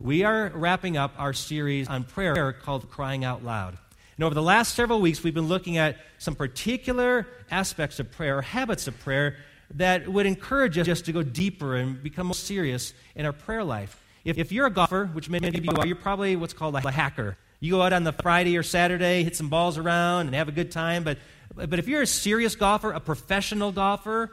we 0.00 0.22
are 0.22 0.52
wrapping 0.54 0.96
up 0.96 1.12
our 1.18 1.32
series 1.32 1.88
on 1.88 2.04
prayer 2.04 2.52
called 2.52 2.88
Crying 2.88 3.24
Out 3.24 3.44
Loud. 3.44 3.76
And 4.16 4.24
over 4.24 4.34
the 4.34 4.42
last 4.42 4.74
several 4.74 5.00
weeks, 5.00 5.24
we've 5.24 5.34
been 5.34 5.48
looking 5.48 5.76
at 5.76 5.96
some 6.18 6.36
particular 6.36 7.26
aspects 7.50 7.98
of 7.98 8.10
prayer, 8.12 8.40
habits 8.40 8.86
of 8.86 8.98
prayer, 9.00 9.36
that 9.74 10.08
would 10.08 10.24
encourage 10.24 10.78
us 10.78 10.86
just 10.86 11.04
to 11.06 11.12
go 11.12 11.22
deeper 11.22 11.76
and 11.76 12.02
become 12.02 12.28
more 12.28 12.34
serious 12.34 12.94
in 13.16 13.26
our 13.26 13.32
prayer 13.32 13.64
life. 13.64 14.00
If, 14.24 14.38
if 14.38 14.52
you're 14.52 14.66
a 14.66 14.70
golfer, 14.70 15.06
which 15.06 15.28
many 15.28 15.48
of 15.48 15.64
you 15.64 15.72
are, 15.72 15.86
you're 15.86 15.96
probably 15.96 16.36
what's 16.36 16.54
called 16.54 16.76
a 16.76 16.90
hacker. 16.90 17.36
You 17.60 17.72
go 17.72 17.82
out 17.82 17.92
on 17.92 18.04
the 18.04 18.12
Friday 18.12 18.56
or 18.56 18.62
Saturday, 18.62 19.24
hit 19.24 19.34
some 19.34 19.48
balls 19.48 19.78
around, 19.78 20.26
and 20.26 20.34
have 20.34 20.48
a 20.48 20.52
good 20.52 20.70
time. 20.70 21.02
But, 21.02 21.18
but 21.54 21.78
if 21.78 21.88
you're 21.88 22.02
a 22.02 22.06
serious 22.06 22.54
golfer, 22.54 22.92
a 22.92 23.00
professional 23.00 23.72
golfer, 23.72 24.30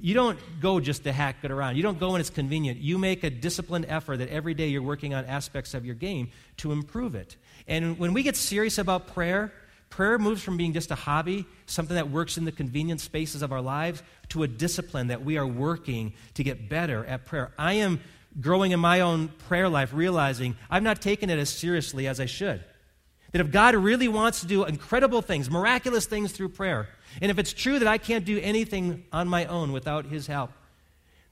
you 0.00 0.14
don't 0.14 0.38
go 0.60 0.80
just 0.80 1.04
to 1.04 1.12
hack 1.12 1.36
it 1.42 1.50
around. 1.50 1.76
You 1.76 1.82
don't 1.82 1.98
go 1.98 2.12
when 2.12 2.20
it's 2.20 2.30
convenient. 2.30 2.78
You 2.78 2.98
make 2.98 3.24
a 3.24 3.30
disciplined 3.30 3.86
effort 3.88 4.18
that 4.18 4.28
every 4.30 4.54
day 4.54 4.68
you're 4.68 4.82
working 4.82 5.14
on 5.14 5.24
aspects 5.26 5.74
of 5.74 5.84
your 5.84 5.94
game 5.94 6.30
to 6.58 6.72
improve 6.72 7.14
it. 7.14 7.36
And 7.68 7.98
when 7.98 8.12
we 8.12 8.22
get 8.22 8.36
serious 8.36 8.78
about 8.78 9.08
prayer, 9.08 9.52
prayer 9.90 10.18
moves 10.18 10.42
from 10.42 10.56
being 10.56 10.72
just 10.72 10.90
a 10.90 10.94
hobby, 10.94 11.44
something 11.66 11.94
that 11.94 12.10
works 12.10 12.38
in 12.38 12.44
the 12.44 12.52
convenient 12.52 13.00
spaces 13.00 13.42
of 13.42 13.52
our 13.52 13.60
lives, 13.60 14.02
to 14.30 14.42
a 14.42 14.48
discipline 14.48 15.08
that 15.08 15.22
we 15.22 15.36
are 15.36 15.46
working 15.46 16.14
to 16.34 16.42
get 16.42 16.68
better 16.68 17.04
at 17.04 17.26
prayer. 17.26 17.52
I 17.58 17.74
am 17.74 18.00
growing 18.40 18.72
in 18.72 18.80
my 18.80 19.00
own 19.00 19.28
prayer 19.28 19.68
life, 19.68 19.92
realizing 19.92 20.56
I've 20.70 20.82
not 20.82 21.02
taken 21.02 21.28
it 21.28 21.38
as 21.38 21.50
seriously 21.50 22.06
as 22.06 22.18
I 22.18 22.26
should. 22.26 22.64
That 23.32 23.40
if 23.40 23.50
God 23.50 23.74
really 23.74 24.08
wants 24.08 24.40
to 24.40 24.46
do 24.46 24.64
incredible 24.64 25.22
things, 25.22 25.50
miraculous 25.50 26.06
things 26.06 26.32
through 26.32 26.50
prayer, 26.50 26.88
and 27.20 27.30
if 27.30 27.38
it's 27.38 27.52
true 27.52 27.78
that 27.78 27.88
I 27.88 27.98
can't 27.98 28.24
do 28.24 28.38
anything 28.38 29.04
on 29.12 29.28
my 29.28 29.46
own 29.46 29.72
without 29.72 30.06
His 30.06 30.26
help, 30.26 30.50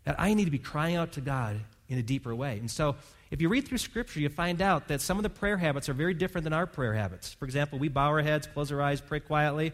that 0.04 0.16
I 0.18 0.34
need 0.34 0.46
to 0.46 0.50
be 0.50 0.59
crying 0.59 0.96
out 0.96 1.12
to 1.12 1.20
God 1.20 1.60
in 1.88 1.98
a 1.98 2.02
deeper 2.02 2.34
way. 2.34 2.59
And 2.59 2.70
so, 2.70 2.96
if 3.30 3.40
you 3.40 3.48
read 3.48 3.68
through 3.68 3.78
Scripture, 3.78 4.18
you 4.18 4.28
find 4.28 4.60
out 4.60 4.88
that 4.88 5.00
some 5.00 5.16
of 5.16 5.23
the 5.23 5.30
prayer 5.30 5.56
habits 5.56 5.88
are 5.88 5.92
very 5.92 6.14
different 6.14 6.45
than 6.45 6.52
our 6.52 6.66
prayer 6.66 6.95
habits. 6.95 7.32
For 7.34 7.45
example, 7.45 7.78
we 7.78 7.88
bow 7.88 8.09
our 8.09 8.23
heads, 8.23 8.48
close 8.48 8.73
our 8.73 8.82
eyes, 8.82 9.01
pray 9.01 9.21
quietly. 9.21 9.73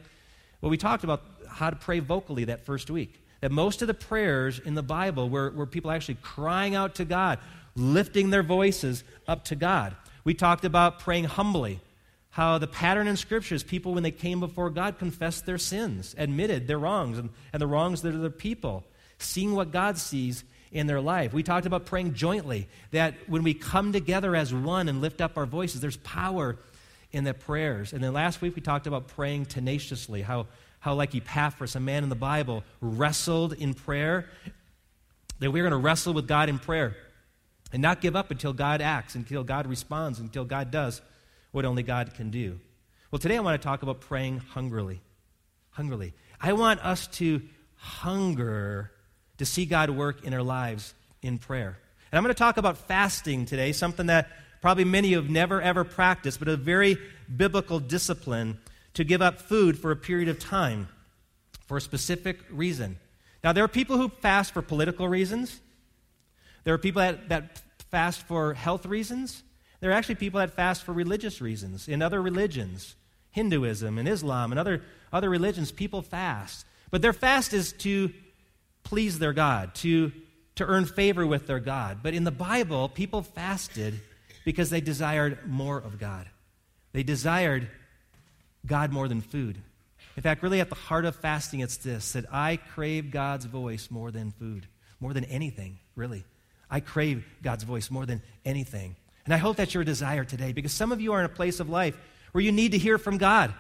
Well, 0.61 0.71
we 0.71 0.77
talked 0.77 1.05
about 1.05 1.23
how 1.49 1.71
to 1.71 1.77
pray 1.77 2.01
vocally 2.01 2.45
that 2.45 2.67
first 2.67 2.91
week. 2.91 3.23
That 3.41 3.53
most 3.53 3.81
of 3.81 3.89
the 3.89 3.95
prayers 3.95 4.59
in 4.59 4.75
the 4.75 4.83
Bible 4.83 5.31
were, 5.31 5.51
were 5.53 5.67
people 5.67 5.91
actually 5.91 6.19
crying 6.21 6.75
out 6.75 6.97
to 6.97 7.07
God, 7.07 7.39
lifting 7.75 8.29
their 8.29 8.43
voices 8.43 9.05
up 9.27 9.45
to 9.47 9.55
God. 9.55 9.97
We 10.25 10.35
talked 10.35 10.65
about 10.65 10.99
praying 10.99 11.25
humbly 11.25 11.81
how 12.37 12.59
the 12.59 12.67
pattern 12.67 13.09
in 13.09 13.17
Scripture 13.17 13.55
is 13.55 13.63
people, 13.63 13.95
when 13.95 14.03
they 14.03 14.11
came 14.11 14.41
before 14.41 14.69
God, 14.69 14.99
confessed 14.99 15.47
their 15.47 15.57
sins, 15.57 16.15
admitted 16.19 16.69
their 16.69 16.79
wrongs 16.79 17.17
and, 17.17 17.31
and 17.51 17.63
the 17.63 17.67
wrongs 17.67 18.03
that 18.03 18.15
are 18.15 18.19
their 18.19 18.29
people, 18.29 18.85
seeing 19.17 19.55
what 19.55 19.73
God 19.73 19.97
sees 19.97 20.45
in 20.71 20.87
their 20.87 21.01
life. 21.01 21.33
We 21.33 21.43
talked 21.43 21.65
about 21.65 21.87
praying 21.87 22.13
jointly, 22.13 22.69
that 22.91 23.15
when 23.27 23.43
we 23.43 23.55
come 23.55 23.91
together 23.91 24.37
as 24.37 24.53
one 24.53 24.91
and 24.91 25.01
lift 25.01 25.23
up 25.23 25.39
our 25.39 25.47
voices, 25.47 25.81
there's 25.81 25.97
power 25.97 26.59
in 27.11 27.25
the 27.25 27.33
prayers. 27.33 27.95
And 27.95 28.05
then 28.05 28.13
last 28.13 28.43
week 28.43 28.55
we 28.55 28.61
talked 28.61 28.87
about 28.87 29.09
praying 29.09 29.47
tenaciously, 29.47 30.21
how, 30.21 30.47
how 30.81 30.93
like 30.93 31.15
Epaphras, 31.15 31.75
a 31.75 31.81
man 31.81 32.03
in 32.03 32.11
the 32.11 32.17
Bible, 32.17 32.65
wrestled 32.83 33.55
in 33.55 33.73
prayer, 33.73 34.29
that 35.39 35.51
we're 35.51 35.63
going 35.63 35.71
to 35.71 35.79
wrestle 35.79 36.13
with 36.13 36.29
God 36.29 36.51
in 36.51 36.59
prayer 36.59 36.99
and 37.73 37.81
not 37.81 38.03
give 38.03 38.15
up 38.15 38.31
until 38.31 38.53
God 38.53 38.83
acts, 38.83 39.15
until 39.15 39.43
God 39.43 39.67
responds, 39.67 40.19
until 40.19 40.45
God 40.45 40.71
does 40.71 41.01
what 41.53 41.65
only 41.65 41.83
God 41.83 42.15
can 42.15 42.31
do. 42.31 42.59
Well, 43.11 43.19
today 43.19 43.37
I 43.37 43.41
want 43.41 43.61
to 43.61 43.65
talk 43.65 43.83
about 43.83 44.01
praying 44.01 44.39
hungrily. 44.39 45.01
Hungrily. 45.71 46.13
I 46.41 46.53
want 46.53 46.85
us 46.85 47.07
to 47.09 47.43
hunger 47.77 48.91
to 49.39 49.47
see 49.47 49.67
God 49.67 49.91
work 49.91 50.25
in 50.25 50.35
our 50.35 50.43
lives 50.43 50.95
in 51.23 51.39
prayer. 51.39 51.79
And 52.11 52.19
I'm 52.19 52.25
going 52.25 52.35
to 52.35 52.39
talk 52.39 52.57
about 52.57 52.79
fasting 52.79 53.47
today, 53.47 53.73
something 53.73 54.07
that 54.07 54.29
probably 54.61 54.85
many 54.85 55.09
of 55.09 55.11
you 55.11 55.17
have 55.23 55.31
never 55.31 55.61
ever 55.61 55.85
practiced, 55.85 56.39
but 56.39 56.49
a 56.49 56.57
very 56.57 56.99
biblical 57.35 57.79
discipline 57.79 58.59
to 58.95 59.05
give 59.05 59.21
up 59.21 59.41
food 59.41 59.79
for 59.79 59.91
a 59.91 59.97
period 59.97 60.29
of 60.29 60.39
time 60.39 60.89
for 61.67 61.77
a 61.77 61.81
specific 61.81 62.39
reason. 62.51 62.99
Now, 63.45 63.53
there 63.53 63.65
are 63.65 63.69
people 63.69 63.97
who 63.97 64.09
fast 64.09 64.55
for 64.55 64.63
political 64.63 65.09
reasons, 65.09 65.61
there 66.65 66.75
are 66.75 66.79
people 66.79 67.01
that, 67.01 67.29
that 67.29 67.63
fast 67.91 68.23
for 68.27 68.55
health 68.55 68.87
reasons, 68.87 69.43
there 69.81 69.91
are 69.91 69.95
actually 69.95 70.15
people 70.17 70.41
that 70.41 70.53
fast 70.53 70.85
for 70.85 70.93
religious 70.93 71.41
reasons. 71.41 71.89
In 71.89 72.03
other 72.03 72.21
religions, 72.21 72.97
Hinduism 73.31 73.99
and 73.99 74.09
Islam 74.09 74.53
and 74.53 74.59
other, 74.59 74.83
other 75.13 75.29
religions, 75.29 75.71
people 75.71 76.03
fast. 76.03 76.67
But 76.91 77.03
their 77.03 77.13
fast 77.13 77.53
is 77.53 77.73
to 77.75 78.13
please 78.83 79.19
their 79.19 79.33
God, 79.33 79.75
to, 79.77 80.13
to 80.55 80.65
earn 80.65 80.87
favor 80.87 81.27
with 81.27 81.47
their 81.47 81.61
God. 81.61 81.99
But 82.03 82.15
in 82.15 82.25
the 82.25 82.31
Bible, 82.31 82.89
people 82.89 83.23
fasted 83.23 84.01
because 84.45 84.71
they 84.71 84.81
desired 84.81 85.39
more 85.47 85.77
of 85.77 85.99
God. 85.99 86.29
They 86.93 87.03
desired 87.03 87.69
God 88.65 88.93
more 88.93 89.09
than 89.09 89.21
food. 89.21 89.59
In 90.17 90.23
fact, 90.23 90.43
really 90.43 90.61
at 90.61 90.71
the 90.71 90.75
heart 90.75 91.05
of 91.05 91.15
fasting, 91.17 91.61
it's 91.61 91.77
this 91.77 92.13
that 92.13 92.25
I 92.33 92.57
crave 92.57 93.11
God's 93.11 93.45
voice 93.45 93.91
more 93.91 94.11
than 94.11 94.31
food, 94.31 94.67
more 94.99 95.13
than 95.13 95.25
anything, 95.25 95.79
really. 95.95 96.25
I 96.71 96.81
crave 96.81 97.27
God's 97.43 97.65
voice 97.65 97.91
more 97.91 98.07
than 98.07 98.23
anything. 98.45 98.97
And 99.27 99.35
I 99.35 99.37
hope 99.37 99.57
that's 99.57 99.75
your 99.75 99.85
desire 99.85 100.25
today 100.25 100.53
because 100.53 100.73
some 100.73 100.93
of 100.93 101.01
you 101.01 101.13
are 101.13 101.19
in 101.19 101.27
a 101.27 101.29
place 101.29 101.61
of 101.61 101.69
life 101.69 101.99
where 102.33 102.43
you 102.43 102.53
need 102.53 102.73
to 102.73 102.79
hear 102.79 102.97
from 102.97 103.19
God 103.19 103.53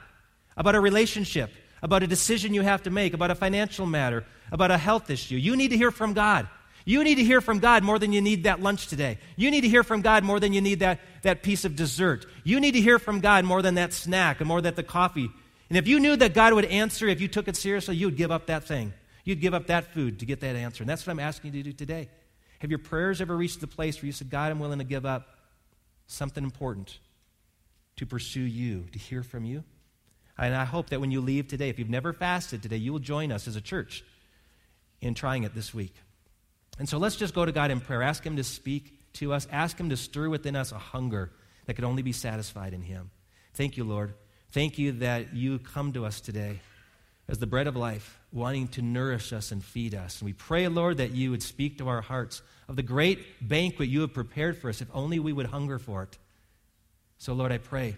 about 0.57 0.77
a 0.77 0.81
relationship, 0.81 1.51
about 1.83 2.03
a 2.03 2.07
decision 2.07 2.55
you 2.55 2.63
have 2.63 2.85
to 2.85 2.91
make, 2.91 3.13
about 3.13 3.31
a 3.31 3.35
financial 3.35 3.85
matter, 3.85 4.25
about 4.51 4.71
a 4.71 4.79
health 4.79 5.11
issue. 5.11 5.37
You 5.37 5.57
need 5.57 5.69
to 5.69 5.77
hear 5.77 5.91
from 5.91 6.15
God. 6.15 6.49
You 6.85 7.03
need 7.03 7.17
to 7.17 7.25
hear 7.25 7.41
from 7.41 7.59
God 7.59 7.83
more 7.83 7.99
than 7.99 8.13
you 8.13 8.21
need 8.21 8.45
that 8.45 8.61
lunch 8.61 8.87
today. 8.87 9.19
You 9.35 9.51
need 9.51 9.63
to 9.63 9.69
hear 9.69 9.83
from 9.83 10.03
God 10.03 10.23
more 10.23 10.39
than 10.39 10.53
you 10.53 10.61
need 10.61 10.79
that, 10.81 11.01
that 11.23 11.43
piece 11.43 11.65
of 11.65 11.75
dessert. 11.75 12.27
You 12.45 12.61
need 12.61 12.73
to 12.73 12.81
hear 12.81 13.01
from 13.01 13.19
God 13.19 13.45
more 13.45 13.61
than 13.61 13.75
that 13.75 13.93
snack 13.93 14.39
and 14.39 14.47
more 14.47 14.61
than 14.61 14.77
the 14.77 14.85
coffee. 14.85 15.29
And 15.69 15.77
if 15.77 15.89
you 15.89 15.99
knew 15.99 16.15
that 16.15 16.33
God 16.33 16.53
would 16.55 16.65
answer 16.67 17.09
if 17.09 17.21
you 17.21 17.27
took 17.27 17.49
it 17.49 17.57
seriously, 17.57 17.97
you 17.97 18.07
would 18.07 18.17
give 18.17 18.31
up 18.31 18.47
that 18.47 18.63
thing. 18.63 18.93
You'd 19.25 19.41
give 19.41 19.53
up 19.53 19.67
that 19.67 19.93
food 19.93 20.21
to 20.21 20.27
get 20.27 20.39
that 20.41 20.55
answer. 20.55 20.85
And 20.85 20.89
that's 20.89 21.05
what 21.05 21.11
I'm 21.11 21.19
asking 21.19 21.55
you 21.55 21.65
to 21.65 21.71
do 21.71 21.77
today. 21.77 22.09
Have 22.61 22.71
your 22.71 22.79
prayers 22.79 23.21
ever 23.21 23.37
reached 23.37 23.61
the 23.61 23.67
place 23.67 24.01
where 24.01 24.07
you 24.07 24.13
said, 24.13 24.31
God, 24.31 24.53
I'm 24.53 24.61
willing 24.61 24.79
to 24.79 24.85
give 24.85 25.05
up 25.05 25.36
something 26.07 26.45
important 26.45 26.99
to 27.97 28.07
pursue 28.07 28.41
you, 28.41 28.87
to 28.93 28.99
hear 28.99 29.23
from 29.23 29.45
you. 29.45 29.65
And 30.39 30.55
I 30.55 30.65
hope 30.65 30.91
that 30.91 31.01
when 31.01 31.11
you 31.11 31.21
leave 31.21 31.49
today, 31.49 31.69
if 31.71 31.79
you've 31.79 31.89
never 31.89 32.13
fasted 32.13 32.63
today, 32.63 32.77
you 32.77 32.93
will 32.93 32.99
join 32.99 33.33
us 33.33 33.49
as 33.49 33.57
a 33.57 33.61
church 33.61 34.05
in 35.01 35.15
trying 35.15 35.45
it 35.45 35.55
this 35.55 35.73
week. 35.73 35.95
And 36.79 36.89
so 36.89 36.99
let's 36.99 37.17
just 37.17 37.35
go 37.35 37.45
to 37.45 37.53
God 37.53 37.71
in 37.71 37.81
prayer. 37.81 38.03
Ask 38.03 38.25
Him 38.25 38.37
to 38.37 38.45
speak 38.45 39.13
to 39.15 39.33
us, 39.33 39.49
ask 39.51 39.79
Him 39.79 39.89
to 39.89 39.97
stir 39.97 40.29
within 40.29 40.55
us 40.57 40.73
a 40.73 40.79
hunger 40.79 41.33
that 41.65 41.75
could 41.75 41.85
only 41.85 42.03
be 42.03 42.13
satisfied 42.13 42.75
in 42.75 42.83
Him. 42.83 43.11
Thank 43.55 43.79
you, 43.79 43.85
Lord. 43.85 44.13
Thank 44.51 44.79
you 44.79 44.93
that 44.93 45.35
you 45.35 45.59
come 45.59 45.93
to 45.95 46.05
us 46.05 46.21
today 46.21 46.61
as 47.29 47.39
the 47.39 47.47
bread 47.47 47.67
of 47.67 47.75
life, 47.75 48.19
wanting 48.33 48.69
to 48.69 48.83
nourish 48.83 49.33
us 49.33 49.51
and 49.51 49.65
feed 49.65 49.95
us. 49.95 50.21
And 50.21 50.27
we 50.27 50.33
pray, 50.33 50.69
Lord, 50.69 50.99
that 50.99 51.11
you 51.11 51.31
would 51.33 51.43
speak 51.43 51.79
to 51.79 51.89
our 51.89 52.01
hearts 52.01 52.43
of 52.69 52.77
the 52.77 52.83
great 52.83 53.49
banquet 53.49 53.89
you 53.89 54.03
have 54.03 54.15
prepared 54.15 54.57
for 54.59 54.69
us, 54.69 54.81
if 54.81 54.89
only 54.95 55.19
we 55.19 55.33
would 55.33 55.47
hunger 55.47 55.79
for 55.79 56.05
it. 56.05 56.19
So, 57.19 57.33
Lord, 57.33 57.51
I 57.51 57.59
pray 57.59 57.97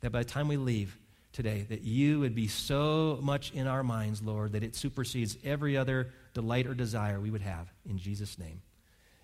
that 0.00 0.10
by 0.10 0.18
the 0.20 0.28
time 0.28 0.48
we 0.48 0.56
leave 0.56 0.96
today, 1.32 1.66
that 1.68 1.82
you 1.82 2.20
would 2.20 2.34
be 2.34 2.48
so 2.48 3.18
much 3.22 3.52
in 3.52 3.66
our 3.66 3.82
minds, 3.82 4.22
Lord, 4.22 4.52
that 4.52 4.62
it 4.62 4.74
supersedes 4.74 5.36
every 5.44 5.76
other 5.76 6.12
delight 6.34 6.66
or 6.66 6.74
desire 6.74 7.20
we 7.20 7.30
would 7.30 7.42
have. 7.42 7.72
In 7.88 7.98
Jesus' 7.98 8.38
name, 8.38 8.60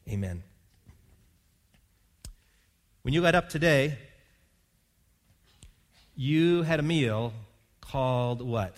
amen. 0.09 0.43
When 3.03 3.13
you 3.13 3.21
got 3.21 3.35
up 3.35 3.49
today, 3.49 3.99
you 6.15 6.63
had 6.63 6.81
a 6.81 6.83
meal 6.83 7.33
called 7.81 8.41
what? 8.41 8.77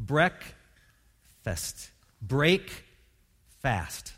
Breakfast. 0.00 1.90
Break 2.22 2.84
fast. 3.60 4.12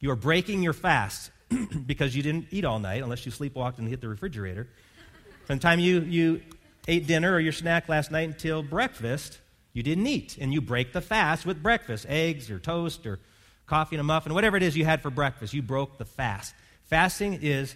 You 0.00 0.10
are 0.10 0.16
breaking 0.16 0.62
your 0.62 0.72
fast 0.72 1.30
because 1.86 2.14
you 2.14 2.22
didn't 2.22 2.48
eat 2.50 2.64
all 2.64 2.80
night 2.80 3.02
unless 3.02 3.24
you 3.24 3.32
sleepwalked 3.32 3.78
and 3.78 3.88
hit 3.88 4.00
the 4.00 4.08
refrigerator. 4.08 4.68
From 5.46 5.56
the 5.56 5.62
time 5.62 5.78
you, 5.78 6.00
you 6.00 6.42
ate 6.88 7.06
dinner 7.06 7.32
or 7.32 7.40
your 7.40 7.52
snack 7.52 7.88
last 7.88 8.10
night 8.10 8.28
until 8.28 8.62
breakfast, 8.62 9.38
you 9.72 9.82
didn't 9.82 10.06
eat. 10.06 10.36
And 10.40 10.52
you 10.52 10.60
break 10.60 10.92
the 10.92 11.00
fast 11.00 11.46
with 11.46 11.62
breakfast 11.62 12.06
eggs 12.08 12.50
or 12.50 12.58
toast 12.58 13.06
or 13.06 13.20
coffee 13.66 13.96
and 13.96 14.00
a 14.00 14.04
muffin, 14.04 14.34
whatever 14.34 14.56
it 14.56 14.62
is 14.62 14.76
you 14.76 14.84
had 14.84 15.00
for 15.00 15.10
breakfast. 15.10 15.54
You 15.54 15.62
broke 15.62 15.98
the 15.98 16.04
fast. 16.04 16.54
Fasting 16.84 17.38
is 17.40 17.74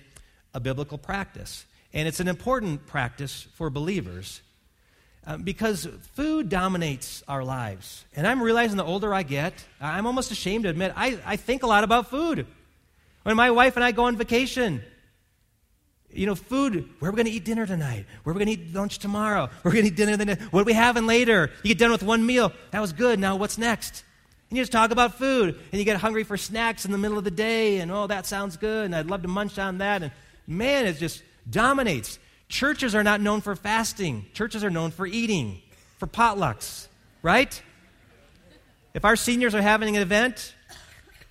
a 0.52 0.60
biblical 0.60 0.98
practice, 0.98 1.64
and 1.92 2.08
it's 2.08 2.20
an 2.20 2.28
important 2.28 2.86
practice 2.86 3.46
for 3.54 3.70
believers 3.70 4.42
um, 5.28 5.42
because 5.42 5.86
food 6.14 6.48
dominates 6.48 7.22
our 7.28 7.44
lives. 7.44 8.06
And 8.16 8.26
I'm 8.26 8.42
realizing 8.42 8.78
the 8.78 8.84
older 8.84 9.12
I 9.12 9.22
get, 9.22 9.52
I'm 9.78 10.06
almost 10.06 10.30
ashamed 10.30 10.64
to 10.64 10.70
admit, 10.70 10.94
I, 10.96 11.18
I 11.24 11.36
think 11.36 11.62
a 11.62 11.66
lot 11.66 11.84
about 11.84 12.08
food. 12.08 12.46
When 13.24 13.36
my 13.36 13.50
wife 13.50 13.76
and 13.76 13.84
I 13.84 13.92
go 13.92 14.04
on 14.04 14.16
vacation, 14.16 14.82
you 16.10 16.24
know, 16.24 16.34
food, 16.34 16.88
where 16.98 17.10
are 17.10 17.12
we 17.12 17.16
going 17.16 17.26
to 17.26 17.32
eat 17.32 17.44
dinner 17.44 17.66
tonight? 17.66 18.06
Where 18.22 18.32
are 18.32 18.38
we 18.38 18.42
going 18.42 18.56
to 18.56 18.62
eat 18.64 18.74
lunch 18.74 19.00
tomorrow? 19.00 19.50
Where 19.60 19.70
are 19.70 19.74
we 19.74 19.82
going 19.82 19.84
to 19.84 19.92
eat 19.92 19.96
dinner 19.96 20.16
then? 20.16 20.48
What 20.50 20.62
are 20.62 20.64
we 20.64 20.72
having 20.72 21.06
later? 21.06 21.50
You 21.62 21.68
get 21.68 21.78
done 21.78 21.92
with 21.92 22.02
one 22.02 22.24
meal. 22.24 22.50
That 22.70 22.80
was 22.80 22.94
good. 22.94 23.18
Now 23.18 23.36
what's 23.36 23.58
next? 23.58 24.04
And 24.48 24.56
you 24.56 24.62
just 24.62 24.72
talk 24.72 24.92
about 24.92 25.18
food, 25.18 25.60
and 25.72 25.78
you 25.78 25.84
get 25.84 25.98
hungry 26.00 26.24
for 26.24 26.38
snacks 26.38 26.86
in 26.86 26.90
the 26.90 26.96
middle 26.96 27.18
of 27.18 27.24
the 27.24 27.30
day, 27.30 27.80
and 27.80 27.92
oh, 27.92 28.06
that 28.06 28.24
sounds 28.24 28.56
good, 28.56 28.86
and 28.86 28.96
I'd 28.96 29.04
love 29.04 29.20
to 29.20 29.28
munch 29.28 29.58
on 29.58 29.76
that. 29.78 30.02
And 30.02 30.10
man, 30.46 30.86
it 30.86 30.94
just 30.94 31.22
dominates. 31.50 32.18
Churches 32.48 32.94
are 32.94 33.04
not 33.04 33.20
known 33.20 33.40
for 33.40 33.54
fasting, 33.54 34.26
churches 34.32 34.64
are 34.64 34.70
known 34.70 34.90
for 34.90 35.06
eating, 35.06 35.60
for 35.98 36.06
potlucks, 36.06 36.88
right? 37.22 37.62
If 38.94 39.04
our 39.04 39.16
seniors 39.16 39.54
are 39.54 39.62
having 39.62 39.96
an 39.96 40.02
event, 40.02 40.54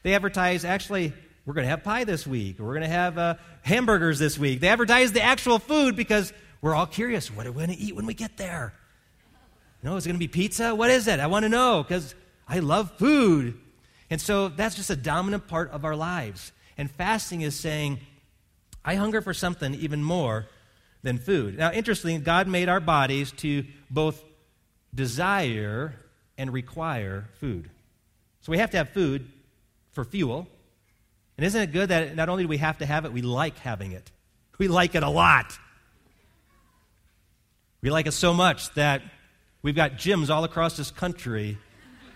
they 0.04 0.14
advertise, 0.14 0.64
actually, 0.64 1.12
we're 1.46 1.54
going 1.54 1.66
to 1.66 1.70
have 1.70 1.84
pie 1.84 2.04
this 2.04 2.28
week, 2.28 2.60
or 2.60 2.66
we're 2.66 2.74
going 2.74 2.84
to 2.84 2.90
have 2.90 3.18
uh, 3.18 3.36
hamburgers 3.64 4.20
this 4.20 4.38
week. 4.38 4.60
They 4.60 4.68
advertise 4.68 5.12
the 5.12 5.22
actual 5.22 5.60
food 5.60 5.96
because 5.96 6.34
we're 6.62 6.76
all 6.76 6.86
curious 6.86 7.32
what 7.32 7.48
are 7.48 7.52
we 7.52 7.66
going 7.66 7.76
to 7.76 7.84
eat 7.84 7.96
when 7.96 8.06
we 8.06 8.14
get 8.14 8.38
there? 8.38 8.74
You 9.82 9.90
No, 9.90 9.96
is 9.96 10.06
it 10.06 10.10
going 10.10 10.16
to 10.16 10.20
be 10.20 10.28
pizza? 10.28 10.76
What 10.76 10.90
is 10.90 11.08
it? 11.08 11.20
I 11.20 11.28
want 11.28 11.44
to 11.44 11.50
know 11.50 11.84
because 11.84 12.14
I 12.48 12.60
love 12.60 12.92
food. 12.98 13.58
And 14.10 14.22
so 14.22 14.50
that's 14.50 14.76
just 14.76 14.90
a 14.90 14.96
dominant 14.96 15.48
part 15.48 15.72
of 15.72 15.84
our 15.84 15.96
lives. 15.96 16.52
And 16.78 16.92
fasting 16.92 17.42
is 17.42 17.56
saying, 17.56 18.00
I 18.86 18.96
hunger 18.96 19.22
for 19.22 19.34
something 19.34 19.74
even 19.74 20.04
more 20.04 20.48
than 21.08 21.18
food. 21.18 21.58
Now, 21.58 21.72
interestingly, 21.72 22.20
God 22.20 22.50
made 22.50 22.68
our 22.68 22.82
bodies 22.82 23.32
to 23.38 23.64
both 23.90 24.22
desire 24.94 25.96
and 26.38 26.52
require 26.52 27.30
food. 27.40 27.70
So 28.42 28.52
we 28.52 28.58
have 28.58 28.72
to 28.72 28.78
have 28.78 28.90
food 28.90 29.26
for 29.94 30.04
fuel. 30.04 30.50
And 31.38 31.46
isn't 31.46 31.62
it 31.62 31.72
good 31.72 31.90
that 31.90 32.14
not 32.18 32.28
only 32.28 32.44
do 32.44 32.50
we 32.50 32.58
have 32.58 32.80
to 32.80 32.86
have 32.86 33.06
it, 33.06 33.14
we 33.14 33.22
like 33.22 33.58
having 33.60 33.94
it? 33.94 34.12
We 34.58 34.68
like 34.68 34.96
it 34.96 35.04
a 35.04 35.10
lot. 35.10 35.58
We 37.82 37.90
like 37.90 38.06
it 38.06 38.12
so 38.12 38.34
much 38.34 38.74
that 38.74 39.02
we've 39.62 39.76
got 39.76 39.94
gyms 39.94 40.30
all 40.30 40.44
across 40.44 40.76
this 40.76 40.92
country 40.92 41.58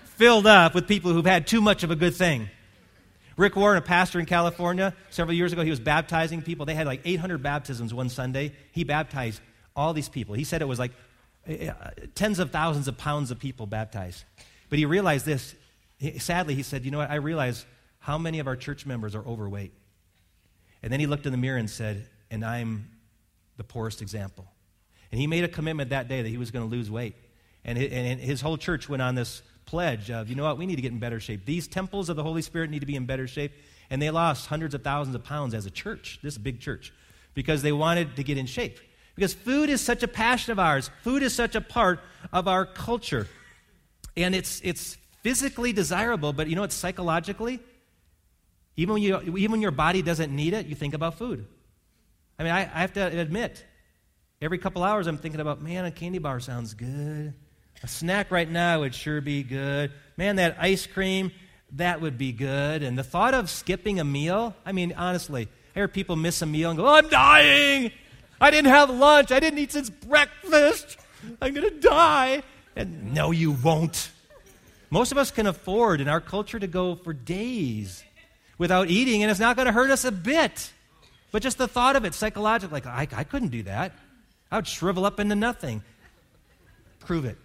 filled 0.03 0.45
up 0.45 0.75
with 0.75 0.85
people 0.85 1.13
who've 1.13 1.25
had 1.25 1.47
too 1.47 1.61
much 1.61 1.83
of 1.83 1.91
a 1.91 1.95
good 1.95 2.13
thing. 2.13 2.49
Rick 3.41 3.55
Warren, 3.55 3.75
a 3.75 3.81
pastor 3.81 4.19
in 4.19 4.27
California, 4.27 4.93
several 5.09 5.35
years 5.35 5.51
ago, 5.51 5.63
he 5.63 5.71
was 5.71 5.79
baptizing 5.79 6.43
people. 6.43 6.67
They 6.67 6.75
had 6.75 6.85
like 6.85 7.01
800 7.03 7.41
baptisms 7.41 7.91
one 7.91 8.07
Sunday. 8.09 8.53
He 8.71 8.83
baptized 8.83 9.41
all 9.75 9.93
these 9.93 10.09
people. 10.09 10.35
He 10.35 10.43
said 10.43 10.61
it 10.61 10.67
was 10.67 10.77
like 10.77 10.91
uh, 11.49 11.71
tens 12.13 12.37
of 12.37 12.51
thousands 12.51 12.87
of 12.87 12.99
pounds 12.99 13.31
of 13.31 13.39
people 13.39 13.65
baptized. 13.65 14.25
But 14.69 14.77
he 14.77 14.85
realized 14.85 15.25
this. 15.25 15.55
Sadly, 16.19 16.53
he 16.53 16.61
said, 16.61 16.85
You 16.85 16.91
know 16.91 16.99
what? 16.99 17.09
I 17.09 17.15
realize 17.15 17.65
how 17.97 18.19
many 18.19 18.37
of 18.37 18.45
our 18.45 18.55
church 18.55 18.85
members 18.85 19.15
are 19.15 19.25
overweight. 19.25 19.73
And 20.83 20.93
then 20.93 20.99
he 20.99 21.07
looked 21.07 21.25
in 21.25 21.31
the 21.31 21.37
mirror 21.39 21.57
and 21.57 21.67
said, 21.67 22.07
And 22.29 22.45
I'm 22.45 22.91
the 23.57 23.63
poorest 23.63 24.03
example. 24.03 24.45
And 25.11 25.19
he 25.19 25.25
made 25.25 25.43
a 25.43 25.47
commitment 25.47 25.89
that 25.89 26.07
day 26.07 26.21
that 26.21 26.29
he 26.29 26.37
was 26.37 26.51
going 26.51 26.69
to 26.69 26.71
lose 26.75 26.91
weight. 26.91 27.15
And 27.65 27.75
his 27.75 28.39
whole 28.39 28.59
church 28.59 28.87
went 28.87 29.01
on 29.01 29.15
this 29.15 29.41
pledge 29.65 30.09
of, 30.11 30.29
you 30.29 30.35
know 30.35 30.43
what, 30.43 30.57
we 30.57 30.65
need 30.65 30.75
to 30.75 30.81
get 30.81 30.91
in 30.91 30.99
better 30.99 31.19
shape. 31.19 31.45
These 31.45 31.67
temples 31.67 32.09
of 32.09 32.15
the 32.15 32.23
Holy 32.23 32.41
Spirit 32.41 32.69
need 32.69 32.79
to 32.79 32.85
be 32.85 32.95
in 32.95 33.05
better 33.05 33.27
shape. 33.27 33.51
And 33.89 34.01
they 34.01 34.09
lost 34.09 34.47
hundreds 34.47 34.73
of 34.73 34.83
thousands 34.83 35.15
of 35.15 35.23
pounds 35.23 35.53
as 35.53 35.65
a 35.65 35.69
church, 35.69 36.19
this 36.23 36.37
big 36.37 36.61
church, 36.61 36.93
because 37.33 37.61
they 37.61 37.73
wanted 37.73 38.15
to 38.15 38.23
get 38.23 38.37
in 38.37 38.45
shape. 38.45 38.79
Because 39.15 39.33
food 39.33 39.69
is 39.69 39.81
such 39.81 40.01
a 40.01 40.07
passion 40.07 40.53
of 40.53 40.59
ours, 40.59 40.89
food 41.03 41.23
is 41.23 41.35
such 41.35 41.55
a 41.55 41.61
part 41.61 41.99
of 42.31 42.47
our 42.47 42.65
culture. 42.65 43.27
And 44.15 44.33
it's, 44.33 44.61
it's 44.63 44.97
physically 45.21 45.73
desirable, 45.73 46.31
but 46.31 46.47
you 46.47 46.55
know 46.55 46.61
what, 46.61 46.71
psychologically, 46.71 47.59
even 48.77 48.93
when, 48.93 49.03
you, 49.03 49.19
even 49.37 49.51
when 49.51 49.61
your 49.61 49.71
body 49.71 50.01
doesn't 50.01 50.33
need 50.33 50.53
it, 50.53 50.65
you 50.67 50.75
think 50.75 50.93
about 50.93 51.17
food. 51.17 51.45
I 52.39 52.43
mean, 52.43 52.53
I, 52.53 52.61
I 52.61 52.79
have 52.79 52.93
to 52.93 53.05
admit, 53.19 53.65
every 54.41 54.57
couple 54.57 54.83
hours 54.83 55.05
I'm 55.05 55.17
thinking 55.17 55.41
about, 55.41 55.61
man, 55.61 55.83
a 55.83 55.91
candy 55.91 56.17
bar 56.19 56.39
sounds 56.39 56.73
good. 56.73 57.33
A 57.83 57.87
snack 57.87 58.29
right 58.31 58.49
now 58.49 58.81
would 58.81 58.93
sure 58.93 59.21
be 59.21 59.43
good. 59.43 59.91
Man, 60.17 60.35
that 60.35 60.57
ice 60.59 60.85
cream, 60.85 61.31
that 61.73 62.01
would 62.01 62.17
be 62.17 62.31
good. 62.31 62.83
And 62.83 62.97
the 62.97 63.03
thought 63.03 63.33
of 63.33 63.49
skipping 63.49 63.99
a 63.99 64.03
meal, 64.03 64.55
I 64.65 64.71
mean, 64.71 64.93
honestly, 64.95 65.47
I 65.75 65.79
hear 65.79 65.87
people 65.87 66.15
miss 66.15 66.41
a 66.41 66.45
meal 66.45 66.69
and 66.69 66.77
go, 66.77 66.85
oh, 66.85 66.95
I'm 66.95 67.09
dying. 67.09 67.91
I 68.39 68.51
didn't 68.51 68.71
have 68.71 68.89
lunch. 68.89 69.31
I 69.31 69.39
didn't 69.39 69.59
eat 69.59 69.71
since 69.71 69.89
breakfast. 69.89 70.97
I'm 71.41 71.53
going 71.53 71.69
to 71.69 71.79
die. 71.79 72.43
And 72.75 73.13
no, 73.13 73.31
you 73.31 73.51
won't. 73.51 74.11
Most 74.89 75.11
of 75.11 75.17
us 75.17 75.31
can 75.31 75.47
afford 75.47 76.01
in 76.01 76.07
our 76.07 76.21
culture 76.21 76.59
to 76.59 76.67
go 76.67 76.95
for 76.95 77.13
days 77.13 78.03
without 78.57 78.89
eating, 78.89 79.23
and 79.23 79.31
it's 79.31 79.39
not 79.39 79.55
going 79.55 79.65
to 79.65 79.71
hurt 79.71 79.89
us 79.89 80.05
a 80.05 80.11
bit. 80.11 80.71
But 81.31 81.41
just 81.41 81.57
the 81.57 81.67
thought 81.67 81.95
of 81.95 82.05
it 82.05 82.13
psychologically, 82.13 82.73
like, 82.73 82.85
I, 82.85 83.07
I 83.17 83.23
couldn't 83.23 83.49
do 83.49 83.63
that. 83.63 83.93
I 84.51 84.57
would 84.57 84.67
shrivel 84.67 85.05
up 85.05 85.19
into 85.19 85.33
nothing. 85.35 85.81
Prove 86.99 87.25
it. 87.25 87.37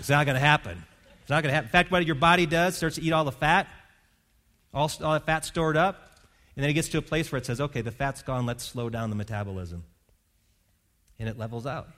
It's 0.00 0.08
not 0.08 0.26
going 0.26 0.34
to 0.34 0.40
happen. 0.40 0.82
It's 1.20 1.30
not 1.30 1.42
going 1.42 1.50
to 1.50 1.54
happen. 1.54 1.68
In 1.68 1.72
fact, 1.72 1.90
what 1.92 2.04
your 2.04 2.16
body 2.16 2.46
does 2.46 2.76
starts 2.76 2.96
to 2.96 3.02
eat 3.02 3.12
all 3.12 3.24
the 3.24 3.32
fat, 3.32 3.68
all, 4.74 4.90
all 5.02 5.12
the 5.14 5.20
fat 5.20 5.44
stored 5.44 5.76
up, 5.76 6.18
and 6.56 6.64
then 6.64 6.70
it 6.70 6.72
gets 6.72 6.88
to 6.88 6.98
a 6.98 7.02
place 7.02 7.30
where 7.30 7.38
it 7.38 7.46
says, 7.46 7.60
okay, 7.60 7.82
the 7.82 7.92
fat's 7.92 8.22
gone, 8.22 8.46
let's 8.46 8.64
slow 8.64 8.88
down 8.88 9.10
the 9.10 9.16
metabolism. 9.16 9.84
And 11.18 11.28
it 11.28 11.38
levels 11.38 11.66
out. 11.66 11.88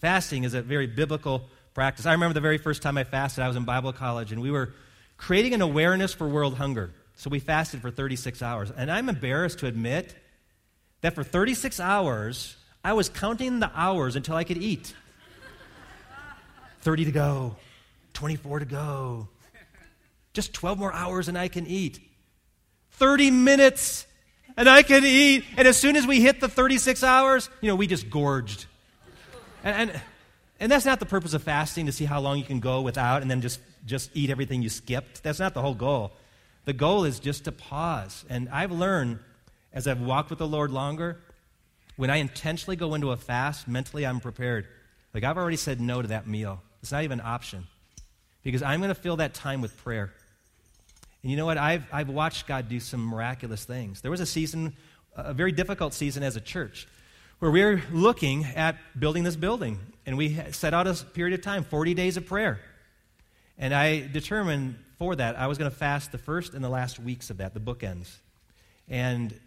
Fasting 0.00 0.44
is 0.44 0.54
a 0.54 0.62
very 0.62 0.86
biblical 0.86 1.42
practice. 1.74 2.06
I 2.06 2.12
remember 2.12 2.34
the 2.34 2.40
very 2.40 2.58
first 2.58 2.80
time 2.80 2.96
I 2.96 3.04
fasted, 3.04 3.42
I 3.42 3.48
was 3.48 3.56
in 3.56 3.64
Bible 3.64 3.92
college, 3.92 4.32
and 4.32 4.40
we 4.40 4.50
were 4.50 4.72
creating 5.16 5.52
an 5.52 5.60
awareness 5.60 6.14
for 6.14 6.28
world 6.28 6.54
hunger. 6.54 6.92
So 7.16 7.28
we 7.28 7.40
fasted 7.40 7.82
for 7.82 7.90
36 7.90 8.40
hours. 8.40 8.70
And 8.70 8.90
I'm 8.90 9.08
embarrassed 9.08 9.58
to 9.58 9.66
admit 9.66 10.14
that 11.00 11.16
for 11.16 11.24
36 11.24 11.80
hours, 11.80 12.56
I 12.84 12.92
was 12.92 13.08
counting 13.08 13.58
the 13.58 13.70
hours 13.74 14.14
until 14.14 14.36
I 14.36 14.44
could 14.44 14.58
eat. 14.58 14.94
30 16.80 17.06
to 17.06 17.12
go, 17.12 17.56
24 18.14 18.60
to 18.60 18.64
go. 18.64 19.28
Just 20.32 20.52
12 20.52 20.78
more 20.78 20.92
hours 20.92 21.28
and 21.28 21.36
I 21.36 21.48
can 21.48 21.66
eat. 21.66 22.00
30 22.92 23.30
minutes 23.30 24.06
and 24.56 24.68
I 24.68 24.82
can 24.82 25.04
eat. 25.04 25.44
And 25.56 25.66
as 25.66 25.76
soon 25.76 25.96
as 25.96 26.06
we 26.06 26.20
hit 26.20 26.40
the 26.40 26.48
36 26.48 27.02
hours, 27.02 27.48
you 27.60 27.68
know, 27.68 27.76
we 27.76 27.86
just 27.86 28.10
gorged. 28.10 28.66
And, 29.64 29.90
and, 29.90 30.02
and 30.60 30.72
that's 30.72 30.84
not 30.84 31.00
the 31.00 31.06
purpose 31.06 31.34
of 31.34 31.42
fasting 31.42 31.86
to 31.86 31.92
see 31.92 32.04
how 32.04 32.20
long 32.20 32.38
you 32.38 32.44
can 32.44 32.60
go 32.60 32.82
without 32.82 33.22
and 33.22 33.30
then 33.30 33.40
just, 33.40 33.60
just 33.86 34.10
eat 34.14 34.30
everything 34.30 34.62
you 34.62 34.68
skipped. 34.68 35.22
That's 35.22 35.38
not 35.38 35.54
the 35.54 35.62
whole 35.62 35.74
goal. 35.74 36.12
The 36.64 36.72
goal 36.72 37.04
is 37.04 37.18
just 37.18 37.44
to 37.44 37.52
pause. 37.52 38.24
And 38.28 38.48
I've 38.50 38.72
learned 38.72 39.20
as 39.72 39.86
I've 39.86 40.00
walked 40.00 40.30
with 40.30 40.38
the 40.38 40.46
Lord 40.46 40.70
longer, 40.70 41.20
when 41.96 42.10
I 42.10 42.16
intentionally 42.16 42.76
go 42.76 42.94
into 42.94 43.10
a 43.10 43.16
fast, 43.16 43.68
mentally 43.68 44.06
I'm 44.06 44.20
prepared. 44.20 44.66
Like 45.14 45.24
I've 45.24 45.36
already 45.36 45.56
said 45.56 45.80
no 45.80 46.02
to 46.02 46.08
that 46.08 46.26
meal. 46.26 46.62
It's 46.82 46.92
not 46.92 47.04
even 47.04 47.20
an 47.20 47.26
option. 47.26 47.66
Because 48.42 48.62
I'm 48.62 48.80
going 48.80 48.94
to 48.94 49.00
fill 49.00 49.16
that 49.16 49.34
time 49.34 49.60
with 49.60 49.76
prayer. 49.78 50.12
And 51.22 51.30
you 51.30 51.36
know 51.36 51.46
what? 51.46 51.58
I've, 51.58 51.84
I've 51.92 52.08
watched 52.08 52.46
God 52.46 52.68
do 52.68 52.80
some 52.80 53.04
miraculous 53.04 53.64
things. 53.64 54.00
There 54.00 54.10
was 54.10 54.20
a 54.20 54.26
season, 54.26 54.74
a 55.16 55.34
very 55.34 55.52
difficult 55.52 55.92
season 55.92 56.22
as 56.22 56.36
a 56.36 56.40
church, 56.40 56.86
where 57.40 57.50
we 57.50 57.64
were 57.64 57.82
looking 57.92 58.44
at 58.44 58.76
building 58.98 59.24
this 59.24 59.36
building. 59.36 59.78
And 60.06 60.16
we 60.16 60.38
set 60.52 60.72
out 60.72 60.86
a 60.86 60.94
period 60.94 61.38
of 61.38 61.44
time, 61.44 61.64
40 61.64 61.94
days 61.94 62.16
of 62.16 62.26
prayer. 62.26 62.60
And 63.58 63.74
I 63.74 64.06
determined 64.06 64.76
for 64.98 65.16
that, 65.16 65.38
I 65.38 65.46
was 65.46 65.58
going 65.58 65.70
to 65.70 65.76
fast 65.76 66.12
the 66.12 66.18
first 66.18 66.54
and 66.54 66.64
the 66.64 66.68
last 66.68 66.98
weeks 66.98 67.30
of 67.30 67.38
that, 67.38 67.54
the 67.54 67.60
bookends. 67.60 68.16
And 68.88 69.38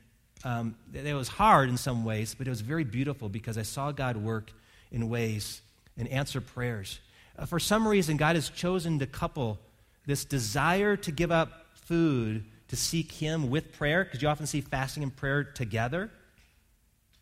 um, 0.44 0.76
it 0.94 1.14
was 1.14 1.28
hard 1.28 1.70
in 1.70 1.78
some 1.78 2.06
ways, 2.06 2.36
but 2.36 2.48
it 2.48 2.50
was 2.50 2.62
very 2.62 2.84
beautiful 2.84 3.30
because 3.30 3.58
I 3.58 3.64
saw 3.64 3.92
God 3.92 4.18
work 4.18 4.52
in 4.92 5.10
ways 5.10 5.62
and 5.98 6.08
answer 6.08 6.42
prayers. 6.42 7.00
Uh, 7.38 7.46
for 7.46 7.60
some 7.60 7.88
reason, 7.88 8.18
God 8.18 8.36
has 8.36 8.50
chosen 8.50 9.00
to 9.00 9.06
couple 9.06 9.60
this 10.06 10.26
desire 10.26 10.98
to 10.98 11.12
give 11.12 11.32
up 11.32 11.68
food 11.74 12.46
to 12.68 12.76
seek 12.76 13.12
Him 13.12 13.50
with 13.50 13.74
prayer, 13.74 14.04
because 14.04 14.22
you 14.22 14.28
often 14.28 14.48
see 14.48 14.62
fasting 14.62 15.04
and 15.04 15.16
prayer 15.16 15.44
together, 15.44 16.10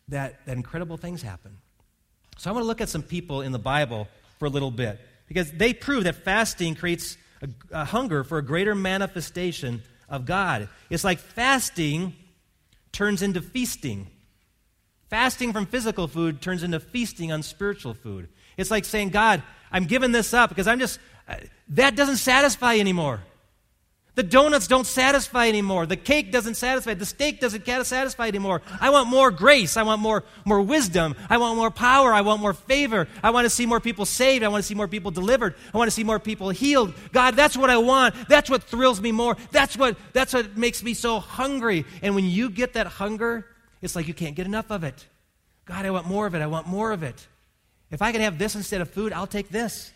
that, 0.08 0.44
that 0.46 0.56
incredible 0.56 0.96
things 0.96 1.22
happen. 1.22 1.56
So 2.38 2.50
I 2.50 2.52
want 2.52 2.62
to 2.62 2.66
look 2.68 2.80
at 2.80 2.88
some 2.88 3.02
people 3.02 3.42
in 3.42 3.52
the 3.52 3.58
Bible 3.58 4.08
for 4.38 4.46
a 4.46 4.48
little 4.48 4.70
bit, 4.70 5.00
because 5.28 5.50
they 5.52 5.74
prove 5.74 6.04
that 6.04 6.16
fasting 6.16 6.74
creates 6.74 7.16
a, 7.42 7.48
a 7.72 7.84
hunger 7.84 8.24
for 8.24 8.38
a 8.38 8.42
greater 8.42 8.74
manifestation 8.74 9.82
of 10.08 10.24
God. 10.24 10.68
It's 10.88 11.04
like 11.04 11.18
fasting 11.18 12.14
turns 12.92 13.22
into 13.22 13.40
feasting. 13.40 14.08
Fasting 15.08 15.52
from 15.52 15.66
physical 15.66 16.06
food 16.06 16.40
turns 16.40 16.62
into 16.62 16.80
feasting 16.80 17.32
on 17.32 17.42
spiritual 17.42 17.94
food. 17.94 18.28
It's 18.60 18.70
like 18.70 18.84
saying, 18.84 19.08
God, 19.08 19.42
I'm 19.72 19.86
giving 19.86 20.12
this 20.12 20.34
up 20.34 20.50
because 20.50 20.66
I'm 20.66 20.78
just, 20.78 21.00
uh, 21.28 21.36
that 21.70 21.96
doesn't 21.96 22.18
satisfy 22.18 22.78
anymore. 22.78 23.20
The 24.16 24.22
donuts 24.24 24.66
don't 24.66 24.86
satisfy 24.86 25.48
anymore. 25.48 25.86
The 25.86 25.96
cake 25.96 26.30
doesn't 26.30 26.56
satisfy. 26.56 26.92
The 26.92 27.06
steak 27.06 27.40
doesn't 27.40 27.64
satisfy 27.64 28.28
anymore. 28.28 28.60
I 28.78 28.90
want 28.90 29.08
more 29.08 29.30
grace. 29.30 29.78
I 29.78 29.82
want 29.82 30.02
more, 30.02 30.24
more 30.44 30.60
wisdom. 30.60 31.14
I 31.30 31.38
want 31.38 31.56
more 31.56 31.70
power. 31.70 32.12
I 32.12 32.20
want 32.20 32.42
more 32.42 32.52
favor. 32.52 33.08
I 33.22 33.30
want 33.30 33.46
to 33.46 33.50
see 33.50 33.64
more 33.64 33.80
people 33.80 34.04
saved. 34.04 34.44
I 34.44 34.48
want 34.48 34.62
to 34.62 34.66
see 34.66 34.74
more 34.74 34.88
people 34.88 35.10
delivered. 35.10 35.54
I 35.72 35.78
want 35.78 35.88
to 35.88 35.92
see 35.92 36.04
more 36.04 36.18
people 36.18 36.50
healed. 36.50 36.92
God, 37.12 37.34
that's 37.34 37.56
what 37.56 37.70
I 37.70 37.78
want. 37.78 38.14
That's 38.28 38.50
what 38.50 38.64
thrills 38.64 39.00
me 39.00 39.10
more. 39.10 39.38
That's 39.52 39.76
what, 39.78 39.96
that's 40.12 40.34
what 40.34 40.54
makes 40.54 40.82
me 40.82 40.92
so 40.92 41.20
hungry. 41.20 41.86
And 42.02 42.14
when 42.14 42.26
you 42.26 42.50
get 42.50 42.74
that 42.74 42.88
hunger, 42.88 43.46
it's 43.80 43.96
like 43.96 44.06
you 44.06 44.14
can't 44.14 44.34
get 44.34 44.44
enough 44.44 44.70
of 44.70 44.84
it. 44.84 45.06
God, 45.64 45.86
I 45.86 45.90
want 45.92 46.06
more 46.06 46.26
of 46.26 46.34
it. 46.34 46.42
I 46.42 46.46
want 46.46 46.66
more 46.66 46.92
of 46.92 47.02
it. 47.02 47.26
If 47.90 48.02
I 48.02 48.12
can 48.12 48.20
have 48.20 48.38
this 48.38 48.54
instead 48.54 48.80
of 48.80 48.90
food, 48.90 49.12
I'll 49.12 49.26
take 49.26 49.48
this. 49.48 49.92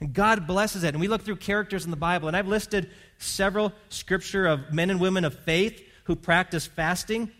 And 0.00 0.12
God 0.12 0.46
blesses 0.46 0.84
it. 0.84 0.88
And 0.88 1.00
we 1.00 1.08
look 1.08 1.22
through 1.22 1.36
characters 1.36 1.84
in 1.84 1.90
the 1.90 1.96
Bible, 1.96 2.28
and 2.28 2.36
I've 2.36 2.48
listed 2.48 2.90
several 3.18 3.72
scripture 3.88 4.46
of 4.46 4.72
men 4.72 4.90
and 4.90 5.00
women 5.00 5.24
of 5.24 5.38
faith 5.40 5.80
who 6.04 6.16
practice 6.16 6.66
fasting. 6.66 7.30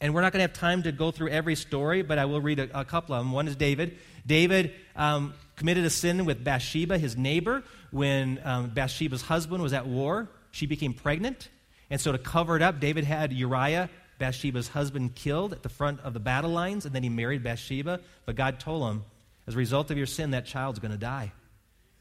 And 0.00 0.14
we're 0.14 0.20
not 0.20 0.32
going 0.32 0.46
to 0.46 0.48
have 0.48 0.52
time 0.52 0.82
to 0.84 0.92
go 0.92 1.10
through 1.10 1.30
every 1.30 1.56
story, 1.56 2.02
but 2.02 2.18
I 2.18 2.26
will 2.26 2.40
read 2.40 2.60
a, 2.60 2.80
a 2.80 2.84
couple 2.84 3.14
of 3.14 3.24
them. 3.24 3.32
One 3.32 3.48
is 3.48 3.56
David. 3.56 3.98
David 4.26 4.74
um, 4.94 5.34
committed 5.56 5.84
a 5.84 5.90
sin 5.90 6.24
with 6.24 6.44
Bathsheba, 6.44 6.98
his 6.98 7.16
neighbor, 7.16 7.64
when 7.90 8.40
um, 8.44 8.68
Bathsheba's 8.68 9.22
husband 9.22 9.62
was 9.62 9.72
at 9.72 9.86
war. 9.86 10.28
She 10.52 10.66
became 10.66 10.92
pregnant. 10.92 11.48
And 11.90 12.00
so, 12.00 12.12
to 12.12 12.18
cover 12.18 12.54
it 12.54 12.62
up, 12.62 12.80
David 12.80 13.04
had 13.04 13.32
Uriah, 13.32 13.88
Bathsheba's 14.18 14.68
husband, 14.68 15.14
killed 15.14 15.52
at 15.52 15.62
the 15.62 15.68
front 15.68 16.00
of 16.00 16.12
the 16.12 16.20
battle 16.20 16.50
lines, 16.50 16.84
and 16.84 16.94
then 16.94 17.02
he 17.02 17.08
married 17.08 17.42
Bathsheba. 17.42 18.00
But 18.26 18.36
God 18.36 18.60
told 18.60 18.90
him, 18.90 19.04
as 19.46 19.54
a 19.54 19.58
result 19.58 19.90
of 19.90 19.96
your 19.96 20.06
sin, 20.06 20.32
that 20.32 20.46
child's 20.46 20.78
going 20.78 20.92
to 20.92 20.98
die. 20.98 21.32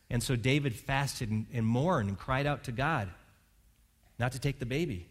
And 0.09 0.24
so, 0.24 0.36
David 0.36 0.75
fasted 0.75 1.29
and, 1.29 1.45
and 1.53 1.65
mourned 1.65 2.09
and 2.09 2.17
cried 2.17 2.45
out 2.45 2.63
to 2.65 2.71
God 2.71 3.09
not 4.19 4.31
to 4.31 4.39
take 4.39 4.59
the 4.59 4.65
baby. 4.65 5.07